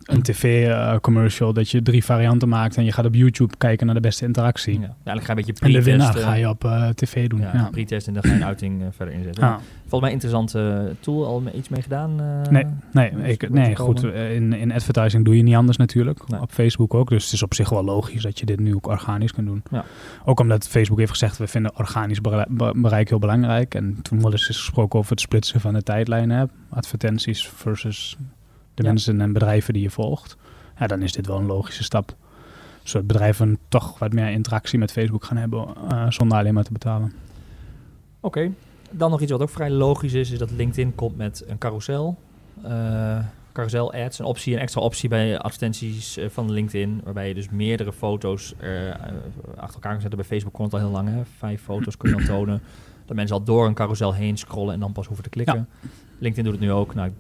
[0.09, 4.01] een tv-commercial, dat je drie varianten maakt en je gaat op YouTube kijken naar de
[4.01, 4.73] beste interactie.
[4.73, 7.41] Ja, eigenlijk ga je een beetje En de winnaar ga je op uh, tv doen.
[7.41, 7.69] Ja, ja.
[7.71, 9.59] pre-test en dan ga je een uiting uh, verder inzetten.
[9.81, 12.15] Volgens mij een interessante tool, al iets mee gedaan?
[12.51, 14.03] nee, nee, ik, nee goed.
[14.03, 16.29] In, in advertising doe je niet anders natuurlijk.
[16.29, 16.41] Nee.
[16.41, 17.09] Op Facebook ook.
[17.09, 19.63] Dus het is op zich wel logisch dat je dit nu ook organisch kunt doen.
[19.71, 19.85] Ja.
[20.25, 22.21] Ook omdat Facebook heeft gezegd, we vinden organisch
[22.75, 23.75] bereik heel belangrijk.
[23.75, 26.51] En toen wordt dus gesproken over het splitsen van de tijdlijnen.
[26.69, 28.17] Advertenties versus
[28.79, 28.89] de ja.
[28.91, 30.37] mensen en bedrijven die je volgt.
[30.79, 32.17] Ja, dan is dit wel een logische stap.
[32.83, 36.73] Zodat bedrijven toch wat meer interactie met Facebook gaan hebben uh, zonder alleen maar te
[36.73, 37.13] betalen.
[38.21, 38.53] Oké, okay.
[38.91, 42.19] dan nog iets wat ook vrij logisch is, is dat LinkedIn komt met een carousel.
[42.65, 43.19] Uh,
[43.53, 47.49] carousel ads, een optie, een extra optie bij advertenties uh, van LinkedIn, waarbij je dus
[47.49, 48.55] meerdere foto's
[49.57, 50.19] achter elkaar kan zetten.
[50.19, 51.23] Bij Facebook komt het al heel lang, hè?
[51.39, 52.61] vijf foto's kun je dan tonen.
[53.07, 55.69] Dat mensen al door een carousel heen scrollen en dan pas hoeven te klikken.
[55.81, 55.89] Ja.
[56.19, 56.95] LinkedIn doet het nu ook.
[56.95, 57.11] Nou,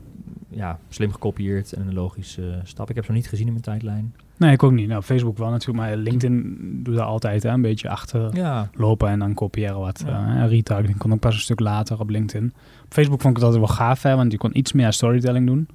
[0.58, 2.88] ja, slim gekopieerd en een logische stap.
[2.88, 4.14] Ik heb ze nog niet gezien in mijn tijdlijn.
[4.36, 4.88] Nee, ik ook niet.
[4.88, 8.70] Nou, Facebook wel natuurlijk, maar LinkedIn doet dat altijd hè, een beetje achter ja.
[8.74, 10.02] lopen en dan kopiëren wat.
[10.06, 10.44] Ja.
[10.44, 12.52] Uh, retargeting kon ook pas een stuk later op LinkedIn.
[12.84, 15.46] Op Facebook vond ik het altijd wel gaaf, hè, want je kon iets meer storytelling
[15.46, 15.68] doen.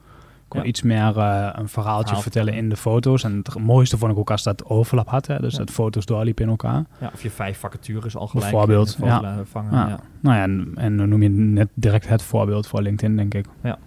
[0.47, 0.65] kon ja.
[0.65, 2.21] iets meer uh, een verhaaltje Verhaal.
[2.21, 3.23] vertellen in de foto's.
[3.23, 6.43] En het mooiste vond ik ook als dat overlap had, hè, dus dat foto's doorliepen
[6.43, 6.85] in elkaar.
[6.99, 9.43] Ja, of je vijf vacatures al gelijk Bijvoorbeeld, ja.
[9.43, 9.71] vangen.
[9.71, 9.99] Ja.
[10.19, 13.45] Nou ja, en, en dan noem je net direct het voorbeeld voor LinkedIn, denk ik.
[13.63, 13.77] Ja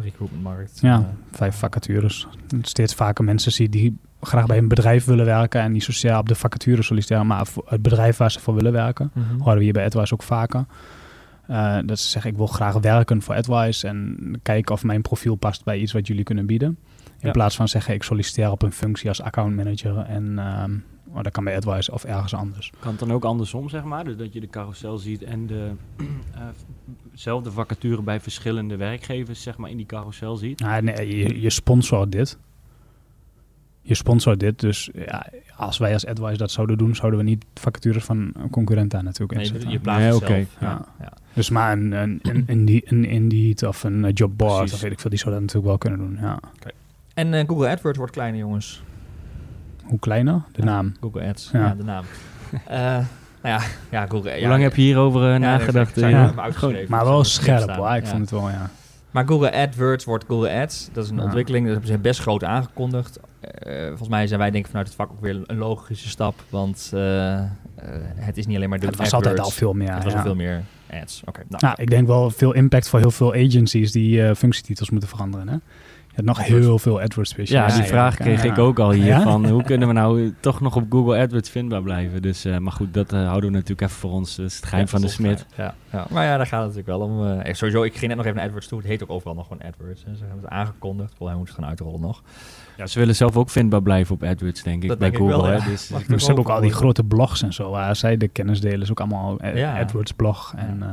[0.00, 0.78] recruitmentmarkt.
[0.80, 2.26] Ja, uh, vijf vacatures.
[2.62, 6.28] Steeds vaker mensen zie die graag bij een bedrijf willen werken en niet zozeer op
[6.28, 9.10] de vacature solliciteren, maar het bedrijf waar ze voor willen werken.
[9.14, 9.36] Mm -hmm.
[9.36, 10.64] Houden we hier bij AdWise ook vaker.
[11.50, 15.34] Uh, dat ze zeggen, ik wil graag werken voor AdWise en kijken of mijn profiel
[15.34, 16.68] past bij iets wat jullie kunnen bieden.
[17.04, 17.30] In Ja.
[17.30, 20.72] plaats van zeggen ik solliciteer op een functie als accountmanager en ehm,
[21.12, 22.72] oh, dat kan bij AdWise of ergens anders.
[22.78, 24.04] Kan het dan ook andersom, zeg maar?
[24.04, 25.70] Dus dat je de carousel ziet en de,
[26.34, 26.40] eh,
[27.12, 30.60] zelfde vacature bij verschillende werkgevers, zeg maar, in die carousel ziet.
[30.60, 32.38] Nou, nee, je, je sponsort dit.
[33.82, 37.44] Je sponsort dit, dus ja, als wij als AdWise dat zouden doen, zouden we niet
[37.54, 39.70] vacatures van een concurrent daar natuurlijk Nee, inzetten.
[39.70, 40.68] je plaatst Nee, ja.
[40.68, 40.86] Ja.
[41.00, 41.12] Ja.
[41.32, 45.00] Dus maar een, een, een, een, een Indeed of een eh, Jobboard of weet ik
[45.00, 46.18] veel, die zou dat natuurlijk wel kunnen doen.
[46.20, 46.40] Ja.
[47.14, 48.82] En eh, Google AdWords wordt kleiner, jongens.
[49.90, 50.42] Hoe kleiner?
[50.52, 50.64] De Ja.
[50.64, 50.92] naam.
[51.00, 51.60] Google Ads, Ja.
[51.60, 52.04] ja, de naam.
[52.66, 53.06] Eh, nou
[53.42, 54.38] ja, ja, Google.
[54.38, 55.96] Hoe lang heb je hierover eh, Ja, nagedacht?
[56.00, 56.32] Ja.
[56.34, 58.08] Maar Dus wel scherp hoor, ik Ja.
[58.08, 58.70] vond het wel, ja.
[59.10, 60.88] Maar Google AdWords wordt Google Ads.
[60.92, 61.22] Dat is een Ja.
[61.22, 61.64] ontwikkeling.
[61.64, 63.20] Dat hebben ze best groot aangekondigd.
[63.40, 66.34] Eh, volgens mij zijn wij denk ik vanuit het vak ook weer een logische stap.
[66.48, 66.92] Want
[68.16, 69.94] het is niet alleen maar de het was altijd al veel meer.
[69.94, 70.18] Het was ja.
[70.18, 70.62] al veel meer
[71.02, 71.22] ads.
[71.24, 71.64] Oké, nou.
[71.66, 75.48] Nou, ik denk wel veel impact voor heel veel agencies die eh, functietitels moeten veranderen.
[75.48, 75.56] Hè?
[76.24, 76.66] Hebt nog AdWords.
[76.66, 77.74] heel veel AdWords Ja, specialisten.
[77.82, 78.24] die ja, vraag ja.
[78.24, 78.52] kreeg Ja.
[78.52, 79.20] ik ook al hier Ja?
[79.22, 82.22] van hoe kunnen we nou eh, toch nog op Google AdWords vindbaar blijven.
[82.22, 84.36] Dus, eh, maar goed, dat eh, houden we natuurlijk even voor ons.
[84.36, 85.46] Dat is het geheim Ja, van de smid.
[85.54, 85.72] fijn.
[85.90, 86.06] Ja, ja.
[86.10, 87.26] Maar ja, daar gaat het natuurlijk wel om.
[87.40, 88.78] eh, eh, sowieso, ik ging net nog even naar AdWords toe.
[88.78, 90.04] Het heet ook overal nog gewoon AdWords.
[90.04, 90.14] Hè.
[90.14, 91.08] Ze hebben het aangekondigd.
[91.08, 92.22] Volgens mij moeten ze gaan uitrollen nog.
[92.76, 95.28] Ja, ze willen zelf ook vindbaar blijven op AdWords, denk ik, Dat bij denk ik
[95.30, 95.48] Google.
[95.48, 95.64] wel, hè.
[95.64, 95.70] ja.
[95.70, 97.70] Dus, Ze hebben ook al die grote blogs en zo.
[97.70, 99.78] Waar zij de kennis delen, is ook allemaal eh, Ja.
[99.80, 100.54] AdWords blog.
[100.56, 100.88] En, eh,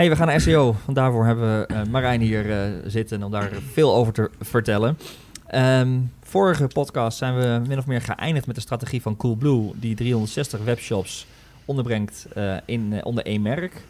[0.00, 0.76] hey, we gaan naar SEO.
[0.84, 4.98] Want daarvoor hebben we eh, Marijn hier eh, zitten om daar veel over te vertellen.
[5.46, 9.94] Ehm, vorige podcast zijn we min of meer geëindigd met de strategie van Coolblue, die
[9.94, 11.26] 360 webshops
[11.64, 13.82] onderbrengt eh, in, onder één merk.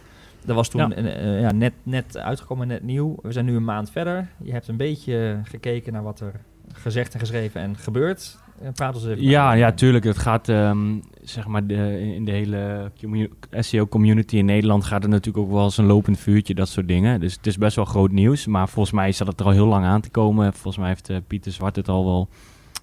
[0.44, 1.38] Dat was toen Ja.
[1.38, 3.16] ja, net, net uitgekomen, net nieuw.
[3.22, 4.28] We zijn nu een maand verder.
[4.42, 6.32] Je hebt een beetje gekeken naar wat er
[6.72, 8.38] gezegd en geschreven en gebeurt.
[8.62, 9.22] Even.
[9.22, 10.04] Ja, ja, tuurlijk.
[10.04, 15.10] Het gaat, ehm, zeg maar, de, in de hele commu- SEO-community in Nederland gaat het
[15.10, 17.20] natuurlijk ook wel eens een lopend vuurtje, dat soort dingen.
[17.20, 18.46] Dus het is best wel groot nieuws.
[18.46, 20.52] Maar volgens mij zat het er al heel lang aan te komen.
[20.52, 22.28] Volgens mij heeft eh, Pieter Zwart het al wel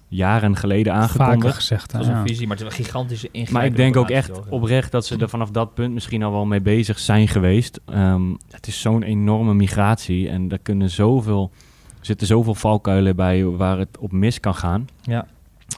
[0.08, 1.54] jaren geleden vaker aangekondigd.
[1.54, 1.90] gezegd.
[1.90, 2.26] Dat hè, is een ja.
[2.26, 5.16] visie, maar het is een gigantische ingrijpende Maar ik denk ook echt oprecht dat ze
[5.16, 7.80] er vanaf dat punt misschien al wel mee bezig zijn geweest.
[7.84, 11.50] Ehm, het is zo'n enorme migratie en er kunnen zoveel,
[11.98, 14.88] er zitten zoveel valkuilen bij waar het op mis kan gaan.
[15.02, 15.26] Ja.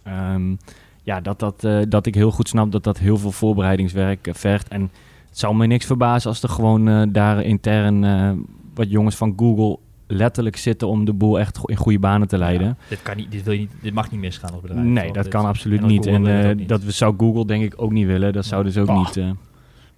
[0.03, 0.55] Ehm,
[1.03, 4.35] ja, dat, dat, eh, dat ik heel goed snap dat dat heel veel voorbereidingswerk eh,
[4.35, 4.69] vergt.
[4.69, 4.81] En
[5.29, 8.31] het zou me niks verbazen als er gewoon eh, daar intern eh,
[8.75, 12.67] wat jongens van Google letterlijk zitten om de boel echt in goede banen te leiden.
[12.67, 14.85] Ja, dit, kan niet, dit, wil je niet, dit mag niet misgaan als bedrijf.
[14.87, 16.07] Nee, dat Dit- kan absoluut en niet.
[16.07, 16.69] En eh, niet.
[16.69, 18.33] dat we- zou Google denk ik ook niet willen.
[18.33, 18.97] Dat zouden ze ook Bah.
[19.17, 19.25] niet...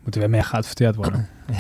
[0.03, 1.29] Moeten weer meer geadverteerd worden.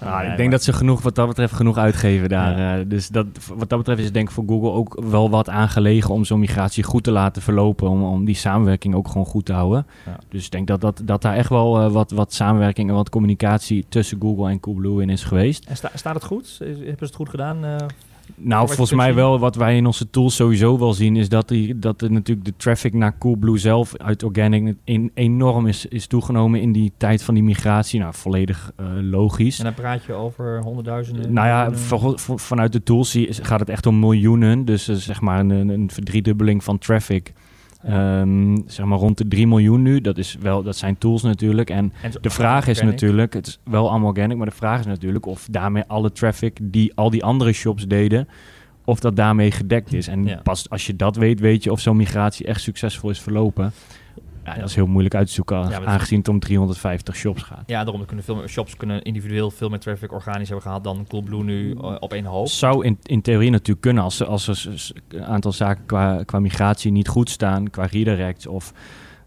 [0.00, 2.78] Nou, Nee, ik denk dat ze genoeg, wat dat betreft, genoeg uitgeven daar.
[2.78, 5.48] eh, dus dat, wat dat betreft is het denk ik voor Google ook wel wat
[5.48, 7.88] aangelegen om zo'n migratie goed te laten verlopen.
[7.88, 9.86] Om, om die samenwerking ook gewoon goed te houden.
[10.06, 10.16] Ja.
[10.28, 13.08] Dus ik denk dat, dat, dat daar echt wel eh, wat, wat samenwerking en wat
[13.10, 15.64] communicatie tussen Google en Coolblue in is geweest.
[15.64, 16.56] En sta- staat het goed?
[16.58, 17.64] Hebben ze het goed gedaan?
[17.64, 17.76] eh?
[18.34, 19.14] Nou, volgens mij zien?
[19.14, 22.46] wel wat wij in onze tools sowieso wel zien, is dat, die, dat er natuurlijk
[22.46, 27.22] de traffic naar Coolblue zelf uit organic in, enorm is, is toegenomen in die tijd
[27.22, 28.00] van die migratie.
[28.00, 29.58] Nou, volledig eh, logisch.
[29.58, 31.32] en dan praat je over honderdduizenden.
[31.32, 31.70] Nou ja,
[32.36, 34.64] vanuit de tools zie- gaat het echt om miljoenen.
[34.64, 37.32] Dus eh, zeg maar een, een verdriedubbeling van traffic.
[37.86, 40.00] Ehm, zeg maar rond de 3 miljoen nu.
[40.00, 41.70] Dat, is wel, dat zijn tools natuurlijk.
[41.70, 42.92] En de vraag is organic.
[43.00, 46.58] natuurlijk, het is wel allemaal organic, maar de vraag is natuurlijk of daarmee alle traffic
[46.62, 48.28] die al die andere shops deden,
[48.84, 50.08] of dat daarmee gedekt is.
[50.08, 50.40] En Ja.
[50.42, 53.72] pas als je dat weet, weet je of zo'n migratie echt succesvol is verlopen.
[54.46, 57.62] Ja, dat is heel moeilijk uit te zoeken, aangezien het om 350 shops gaat.
[57.66, 61.06] Ja, daarom kunnen veel meer shops kunnen individueel veel meer traffic organisch hebben gehad dan
[61.08, 62.48] Coolblue nu eh, op één hoop.
[62.48, 66.92] Zou in, in theorie natuurlijk kunnen als, als er een aantal zaken qua, qua migratie
[66.92, 68.72] niet goed staan, qua redirects of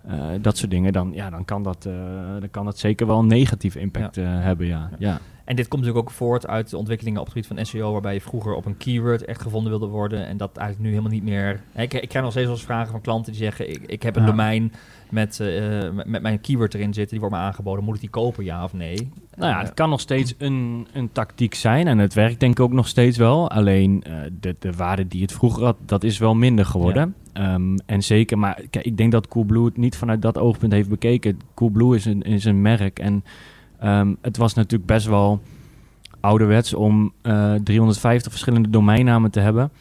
[0.07, 1.93] eh, dat soort dingen, dan, ja, dan, kan dat, eh,
[2.39, 4.67] dan kan dat zeker wel een negatieve impact hebben.
[4.67, 4.89] Ja.
[4.97, 5.19] Ja.
[5.49, 8.13] En dit komt natuurlijk ook voort uit de ontwikkelingen op het gebied van SEO, waarbij
[8.13, 11.23] je vroeger op een keyword echt gevonden wilde worden en dat eigenlijk nu helemaal niet
[11.23, 11.61] meer.
[11.75, 14.15] Ik, ik krijg nog steeds wel eens vragen van klanten die zeggen: Ik, ik heb
[14.15, 14.27] een Ja.
[14.27, 14.73] domein
[15.09, 17.83] met, eh, met, met mijn keyword erin zitten, die wordt me aangeboden.
[17.83, 19.09] Moet ik die kopen, ja of nee?
[19.35, 22.51] Nou ja, Eh, het kan nog steeds een, een tactiek zijn en het werkt denk
[22.51, 23.49] ik ook nog steeds wel.
[23.49, 27.15] Alleen eh, de, de waarde die het vroeger had, dat is wel minder geworden.
[27.33, 30.89] Ehm, en zeker, maar kijk, ik denk dat Coolblue het niet vanuit dat oogpunt heeft
[30.89, 31.39] bekeken.
[31.53, 33.23] Coolblue is een, is een merk en
[33.79, 35.41] ehm, het was natuurlijk best wel
[36.19, 39.71] ouderwets om eh, 350 verschillende domeinnamen te hebben.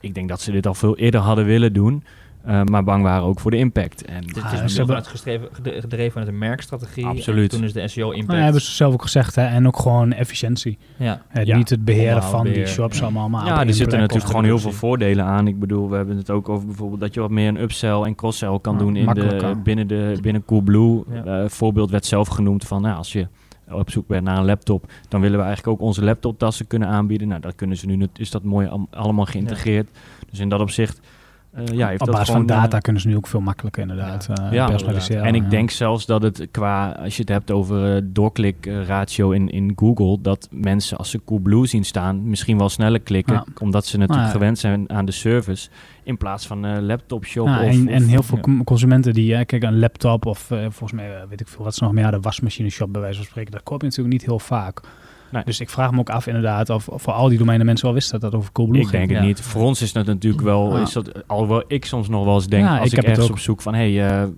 [0.00, 2.04] Ik denk dat ze dit al veel eerder hadden willen doen,
[2.44, 4.04] eh, maar bang waren ook voor de impact.
[4.04, 7.06] En Dit Ah, is hebben- vanuit gestreven, gede- gedreven vanuit een merkstrategie.
[7.06, 7.52] Absoluut.
[7.52, 8.28] En toen is de SEO-impact.
[8.28, 9.34] Nou, hebben ze zelf ook gezegd.
[9.34, 9.44] Hè?
[9.46, 10.78] En ook gewoon efficiëntie.
[10.96, 11.22] ja.
[11.28, 11.56] Eh, Ja.
[11.56, 13.02] niet het beheren van die shops ja.
[13.04, 13.28] allemaal.
[13.28, 15.46] Maar Ja, er zitten natuurlijk gewoon heel veel voordelen aan.
[15.46, 18.14] Ik bedoel, we hebben het ook over bijvoorbeeld dat je wat meer een upsell en
[18.14, 19.62] cross-sell kan Ja, doen in de, makkelijker.
[19.62, 21.04] binnen, de, binnen Coolblue.
[21.12, 21.24] Ja.
[21.24, 23.26] Eh voorbeeld werd zelf genoemd van nou, als je
[23.70, 27.28] op zoek bent naar een laptop, dan willen we eigenlijk ook onze laptoptassen kunnen aanbieden.
[27.28, 29.88] Nou, dat kunnen ze nu, is dat mooi allemaal geïntegreerd.
[30.30, 31.00] Dus in dat opzicht,
[31.52, 32.48] eh, ja, heeft Op dat basis gewoon...
[32.48, 35.24] van data eh, kunnen ze nu ook veel makkelijker inderdaad eh, Ja, personaliseren.
[35.24, 35.48] en ik ja.
[35.48, 39.48] denk zelfs dat het qua, als je het hebt over eh, doorklik eh, ratio in,
[39.48, 43.44] in Google, dat mensen als ze Coolblue zien staan, misschien wel sneller klikken, Ja.
[43.60, 44.38] omdat ze natuurlijk Nou ja.
[44.38, 45.68] gewend zijn aan de service,
[46.02, 48.64] in plaats van laptop shop Ja, of, en, en heel veel ja.
[48.64, 52.10] consumenten die, kijk, een laptop of volgens mij, weet ik veel wat ze nog meer,
[52.10, 54.80] de wasmachine shop bij wijze van spreken, dat koop je natuurlijk niet heel vaak.
[55.30, 55.42] Nee.
[55.44, 57.94] Dus ik vraag me ook af inderdaad of of voor al die domeinen mensen wel
[57.94, 58.98] wisten dat dat over Coolblue Ik ging.
[58.98, 59.24] denk het ja.
[59.26, 59.40] niet.
[59.40, 60.82] Voor ons is dat natuurlijk wel, Ja.
[60.82, 63.08] is dat, alhoewel ik soms nog wel eens denk, Ja, als ik ik, heb het
[63.10, 63.36] ergens ook.
[63.36, 64.28] op zoek van, hey, eh,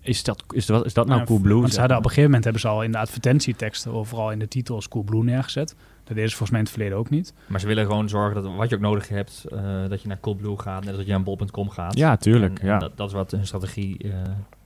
[0.00, 1.60] is, dat, is, dat, is dat nou Ja, Coolblue?
[1.60, 4.38] Want ze hadden op een gegeven moment hebben ze al in de advertentieteksten, overal in
[4.38, 5.76] de titels Coolblue neergezet.
[6.04, 7.32] Dat deden ze volgens mij in het verleden ook niet.
[7.46, 10.20] Maar ze willen gewoon zorgen dat wat je ook nodig hebt, eh, dat je naar
[10.20, 11.96] Coolblue gaat, net als dat je naar bol.com gaat.
[11.96, 12.58] Ja, tuurlijk.
[12.58, 12.72] En- ja.
[12.72, 14.10] en dat, dat is wat een strategie, eh,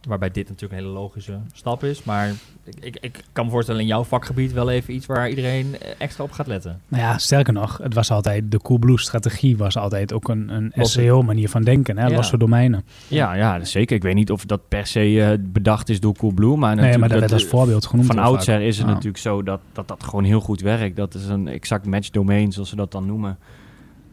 [0.09, 2.05] waarbij dit natuurlijk een hele logische stap is.
[2.05, 2.29] Maar
[2.65, 5.91] ik, ik, ik kan me voorstellen in jouw vakgebied wel even iets waar iedereen eh,
[5.99, 6.81] extra op gaat letten.
[6.89, 11.49] Nou ja, sterker nog, het was altijd, de Coolblue-strategie was altijd ook een, een SEO-manier
[11.49, 12.07] van denken, hè?
[12.07, 12.15] Ja.
[12.17, 12.85] losse domeinen.
[13.09, 13.97] Ja, ja, zeker.
[13.97, 17.09] Ik weet niet of dat per se eh, bedacht is door Coolblue, maar Nee, maar
[17.09, 18.07] dat werd als voorbeeld genoemd.
[18.07, 18.93] Van oudsher is het Ja.
[18.93, 20.97] natuurlijk zo dat, dat dat gewoon heel goed werkt.
[20.97, 23.39] Dat is een exact match domain, zoals ze dat dan noemen.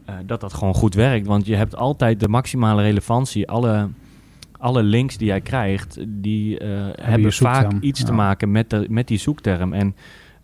[0.04, 1.26] Eh, dat dat gewoon goed werkt.
[1.26, 3.48] Want je hebt altijd de maximale relevantie.
[3.48, 3.88] Alle,
[4.58, 9.08] alle links die jij krijgt, die eh, hebben vaak iets te maken met, de, met
[9.08, 9.72] die zoekterm.
[9.72, 9.96] En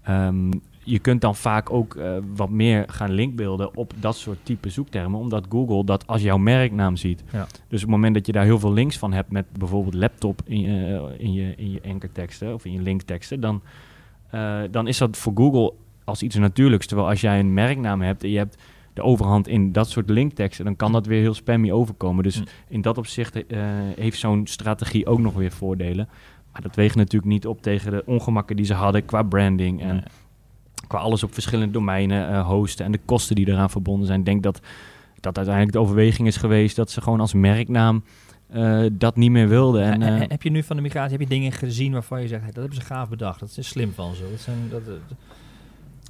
[0.02, 0.50] ehm,
[0.84, 5.20] je kunt dan vaak ook eh, wat meer gaan linkbeelden op dat soort type zoektermen.
[5.20, 7.22] Omdat Google dat als jouw merknaam ziet.
[7.32, 7.46] Ja.
[7.68, 10.42] Dus op het moment dat je daar heel veel links van hebt met bijvoorbeeld laptop
[10.44, 13.62] in je, in je, in je ankerteksten of in je linkteksten, dan,
[14.30, 15.72] eh, dan is dat voor Google
[16.04, 16.86] als iets natuurlijks.
[16.86, 18.62] Terwijl als jij een merknaam hebt en je hebt
[18.94, 22.22] de overhand in dat soort linkteksten, dan kan dat weer heel spammy overkomen.
[22.22, 22.42] Dus Hm.
[22.68, 23.58] in dat opzicht eh,
[23.96, 26.08] heeft zo'n strategie ook nog weer voordelen.
[26.52, 29.94] Maar dat weegt natuurlijk niet op tegen de ongemakken die ze hadden qua branding en
[29.94, 30.04] Nee.
[30.86, 34.18] qua alles op verschillende domeinen eh, hosten en de kosten die eraan verbonden zijn.
[34.18, 34.60] Ik denk dat
[35.20, 38.04] dat uiteindelijk de overweging is geweest dat ze gewoon als merknaam
[38.48, 40.02] eh, dat niet meer wilden.
[40.02, 42.50] En, heb je nu van de migratie heb je dingen gezien waarvan je zegt, hey,
[42.52, 43.40] dat hebben ze gaaf bedacht.
[43.40, 44.22] Dat is slim van ze.
[44.30, 44.82] Dat zijn, dat,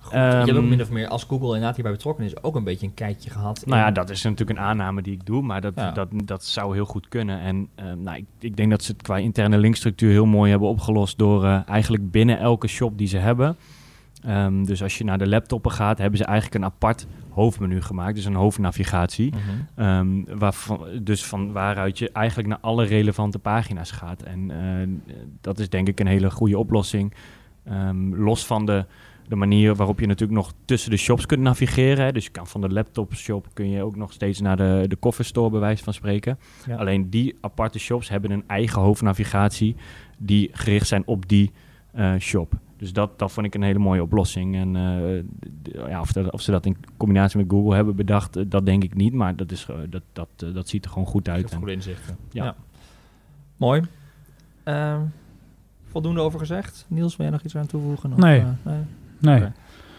[0.03, 2.57] Goed, je hebt ook Ehm, min of meer, als Google inderdaad hierbij betrokken is, ook
[2.57, 3.63] een beetje een kijkje gehad.
[3.67, 5.91] Nou ja, dat is natuurlijk een aanname die ik doe, maar dat, Ja.
[5.91, 7.41] dat, dat zou heel goed kunnen.
[7.41, 10.69] En eh, nou, ik, ik denk dat ze het qua interne linkstructuur heel mooi hebben
[10.69, 13.57] opgelost door eh, eigenlijk binnen elke shop die ze hebben.
[14.25, 18.15] Ehm, dus als je naar de laptoppen gaat, hebben ze eigenlijk een apart hoofdmenu gemaakt,
[18.15, 19.31] dus een hoofdnavigatie.
[19.33, 19.87] Mhm.
[19.87, 24.23] Ehm, waarvan, dus van waaruit je eigenlijk naar alle relevante pagina's gaat.
[24.23, 24.89] En eh,
[25.41, 27.15] dat is denk ik een hele goede oplossing.
[27.65, 28.85] Ehm, los van de,
[29.29, 32.05] de manier waarop je natuurlijk nog tussen de shops kunt navigeren.
[32.05, 32.13] Hè.
[32.13, 34.99] Dus je kan van de laptop shop kun je ook nog steeds naar de, de
[34.99, 36.39] coffee store bij wijze van spreken.
[36.67, 36.77] Ja.
[36.77, 39.77] Alleen die aparte shops hebben een eigen hoofdnavigatie
[40.19, 41.51] die gericht zijn op die
[41.93, 42.53] eh, shop.
[42.77, 44.57] Dus dat, dat vond ik een hele mooie oplossing.
[44.57, 48.45] En eh, ja, of, dat- of ze dat in combinatie met Google hebben bedacht, eh,
[48.47, 49.13] dat denk ik niet.
[49.13, 51.51] Maar dat, is, dat, dat, dat ziet er gewoon goed uit.
[51.51, 52.17] En- goede inzichten.
[52.31, 52.45] Ja.
[52.45, 52.55] Ja.
[53.57, 53.83] Mooi.
[54.63, 55.01] Ehm,
[55.85, 56.85] voldoende over gezegd.
[56.89, 58.13] Niels, wil jij nog iets aan toevoegen?
[58.13, 58.43] Of, Nee.
[58.63, 58.77] nee?
[59.23, 59.45] Nee.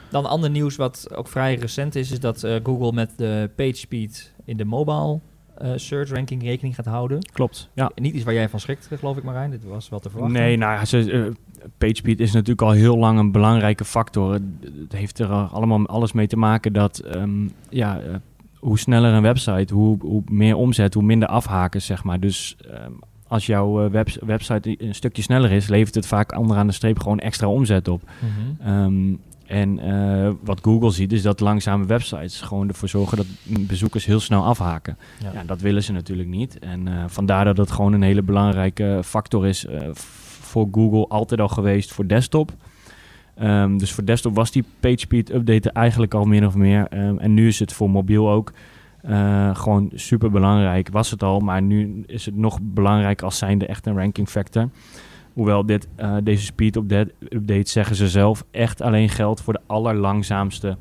[0.10, 3.76] Dan ander nieuws wat ook vrij recent is, is dat eh, Google met de page
[3.76, 5.20] speed in de mobile
[5.58, 7.20] eh, search ranking rekening gaat houden.
[7.32, 7.92] Klopt, ja.
[7.96, 9.52] Niet iets waar jij van schrikt, geloof ik Marijn.
[9.52, 10.42] Dit was wel te verwachten.
[10.42, 14.34] Nee, nou, ja, ze, eh, PageSpeed is natuurlijk al heel lang een belangrijke factor.
[14.34, 14.44] Het,
[14.90, 18.16] heeft er eh, allemaal alles mee te maken dat ehm, ja, eh,
[18.56, 22.20] hoe sneller een website, hoe, hoe meer omzet, hoe minder afhakers, zeg maar.
[22.20, 22.92] Dus ehm,
[23.34, 27.00] als jouw eh, webs- website een stukje sneller is, levert het vaak onderaan de streep
[27.00, 28.02] gewoon extra omzet op.
[28.20, 28.70] Mhm.
[28.70, 29.14] Ehm,
[29.46, 34.20] en eh, wat Google ziet is dat langzame websites gewoon ervoor zorgen dat bezoekers heel
[34.20, 34.98] snel afhaken.
[35.20, 35.32] Ja.
[35.34, 36.60] Ja, dat willen ze natuurlijk niet.
[36.60, 39.66] En eh, vandaar dat het gewoon een hele belangrijke factor is
[40.42, 42.52] voor Google altijd al geweest voor desktop.
[43.36, 46.88] Ehm, dus voor desktop was die PageSpeed update er eigenlijk al min of meer.
[46.90, 48.54] Ehm, en nu is het voor mobiel ook
[49.04, 50.90] eh, gewoon super belangrijk.
[50.92, 54.70] Was het al, maar nu is het nog belangrijk als zijnde echt een ranking factor.
[55.34, 60.78] Hoewel dit, eh, deze speed update, zeggen ze zelf echt alleen geldt voor de allerlangzaamste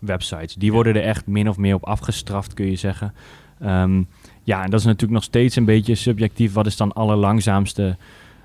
[0.00, 0.54] websites.
[0.54, 3.14] Die worden er echt min of meer op afgestraft, kun je zeggen.
[3.60, 4.02] Ehm,
[4.42, 6.52] ja, en dat is natuurlijk nog steeds een beetje subjectief.
[6.52, 7.96] Wat is dan allerlangzaamste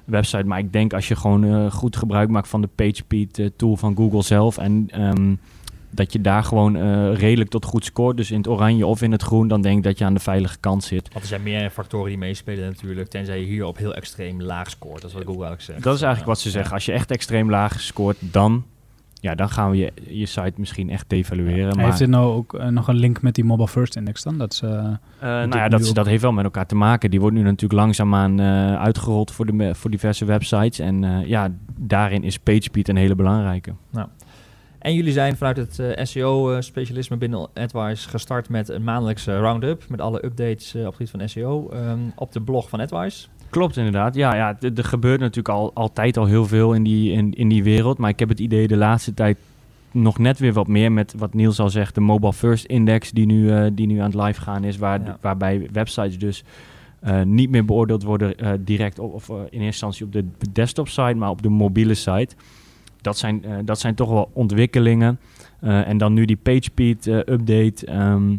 [0.05, 0.45] website?
[0.45, 3.95] Maar ik denk als je gewoon eh, goed gebruik maakt van de PageSpeed tool van
[3.95, 5.33] Google zelf en ehm,
[5.91, 9.11] dat je daar gewoon eh, redelijk tot goed scoort, dus in het oranje of in
[9.11, 11.07] het groen, dan denk ik dat je aan de veilige kant zit.
[11.11, 14.69] Want er zijn meer factoren die meespelen natuurlijk, tenzij je hier op heel extreem laag
[14.69, 15.01] scoort.
[15.01, 15.83] Dat is wat Google eigenlijk zegt.
[15.83, 16.35] Dat is eigenlijk Ja.
[16.35, 16.73] wat ze zeggen.
[16.73, 18.63] Als je echt extreem laag scoort, dan
[19.21, 21.75] ja, dan gaan we je, je site misschien echt devalueren.
[21.75, 24.37] maar, Heeft dit nou ook eh, nog een link met die Mobile First Index dan?
[24.37, 27.09] Dat ze, eh, nou ja, dat, is- ook- dat heeft wel met elkaar te maken.
[27.09, 30.79] Die wordt nu natuurlijk langzaamaan eh uitgerold voor, de, voor diverse websites.
[30.79, 33.73] En eh, ja, daarin is PageSpeed een hele belangrijke.
[34.79, 40.25] En jullie zijn vanuit het SEO-specialisme binnen AdWise gestart met een maandelijkse roundup met alle
[40.25, 43.27] updates eh, op het gebied van SEO ehm, op de blog van AdWise.
[43.49, 44.15] Klopt inderdaad.
[44.15, 47.63] Ja, ja er gebeurt natuurlijk al, altijd al heel veel in die, in, in die
[47.63, 47.97] wereld.
[47.97, 49.37] Maar ik heb het idee de laatste tijd
[49.91, 53.25] nog net weer wat meer met wat Niels al zegt, de Mobile First Index die
[53.25, 55.17] nu, eh, die nu aan het live gaan is, waar, Ja.
[55.21, 56.43] waarbij websites dus
[56.99, 60.25] eh, niet meer beoordeeld worden eh, direct op, of eh, in eerste instantie op de
[60.51, 62.35] desktop site, maar op de mobiele site.
[63.01, 65.19] Dat zijn, eh, dat zijn toch wel ontwikkelingen.
[65.59, 67.85] Eh, en dan nu die PageSpeed eh, update.
[67.85, 68.35] ehm,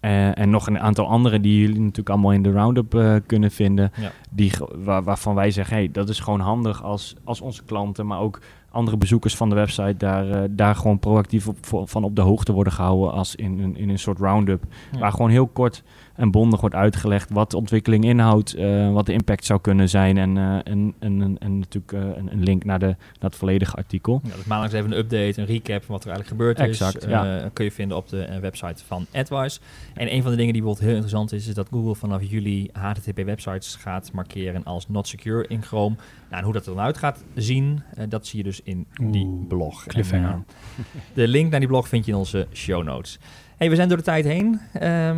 [0.00, 3.90] eh, en nog een aantal andere die jullie natuurlijk allemaal in de roundup kunnen vinden.
[4.00, 4.10] Ja.
[4.30, 8.20] Die, waar, waarvan wij zeggen, hey, dat is gewoon handig als, als onze klanten, maar
[8.20, 12.52] ook andere bezoekers van de website daar, daar gewoon proactief op, van op de hoogte
[12.52, 14.64] worden gehouden als in, een in een soort roundup.
[14.92, 14.98] Ja.
[14.98, 15.82] Waar gewoon heel kort
[16.16, 20.18] en bondig wordt uitgelegd wat de ontwikkeling inhoudt, eh, wat de impact zou kunnen zijn
[20.18, 22.96] en, eh, en, en, en, en natuurlijk eh, een, een link naar, de, naar
[23.30, 24.20] het volledige artikel.
[24.24, 27.10] Ja, dus maandelijks even een update, een recap van wat er eigenlijk gebeurd Exact, is.
[27.10, 27.38] ja.
[27.38, 29.60] Eh, kun je vinden op de website van AdWise.
[29.94, 32.68] En een van de dingen die bijvoorbeeld heel interessant is, is dat Google vanaf juli
[32.72, 35.94] HTTP-websites gaat markeren als not secure in Chrome.
[36.30, 39.24] Nou, en hoe dat er dan uit gaat zien, dat zie je dus in die
[39.24, 39.86] Oeh, blog.
[39.86, 40.30] cliffhanger.
[40.30, 40.44] En,
[41.14, 43.18] de link naar die blog vind je in onze show notes.
[43.56, 44.60] Hey, we zijn door de tijd heen.
[44.72, 45.16] Ehm,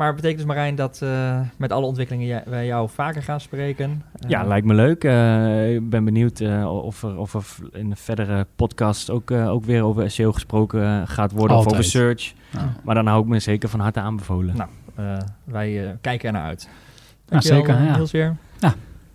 [0.00, 4.02] maar betekent dus Marijn dat eh, met alle ontwikkelingen wij jou vaker gaan spreken?
[4.28, 5.04] Ja, Eh, lijkt me leuk.
[5.04, 9.64] Eh, ik ben benieuwd eh, of, er, of er in de verdere podcast ook, ook
[9.64, 11.56] weer over SEO gesproken gaat worden.
[11.56, 11.80] Of Altijd.
[11.80, 12.32] over search.
[12.50, 14.56] nou, Maar dan hou ik me zeker van harte aanbevolen.
[14.56, 16.62] Nou, eh, wij kijken er naar uit.
[16.62, 16.70] Ja,
[17.26, 17.96] Dankjewel, zeker, eh, ja.
[17.96, 18.36] Niels weer.
[18.58, 18.74] Ja.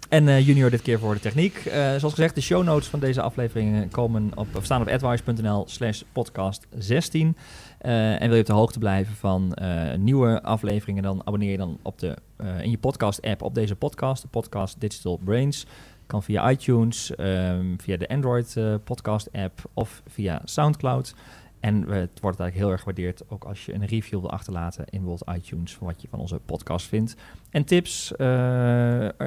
[0.10, 1.56] En eh, Junior dit keer voor de techniek.
[1.56, 5.64] Eh, zoals gezegd, de show notes van deze afleveringen komen op, of staan op advice.nl
[5.68, 7.38] slash podcast 16.
[7.86, 11.58] Eh, en wil je op de hoogte blijven van eh, nieuwe afleveringen, dan abonneer je
[11.58, 15.66] dan op de, eh, in je podcast app op deze podcast, de podcast Digital Brains.
[16.06, 21.16] Kan via iTunes, ehm, via de Android eh, podcast app of via Soundcloud.
[21.60, 25.04] En het wordt eigenlijk heel erg gewaardeerd ook als je een review wil achterlaten in
[25.04, 27.16] bijvoorbeeld iTunes van wat je van onze podcast vindt.
[27.50, 28.12] En tips,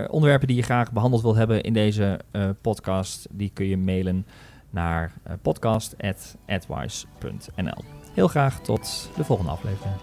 [0.08, 2.20] onderwerpen die je graag behandeld wilt hebben in deze
[2.60, 4.26] podcast, die kun je mailen
[4.70, 7.97] naar podcast.advice.nl.
[8.18, 9.96] Heel graag tot de volgende aflevering.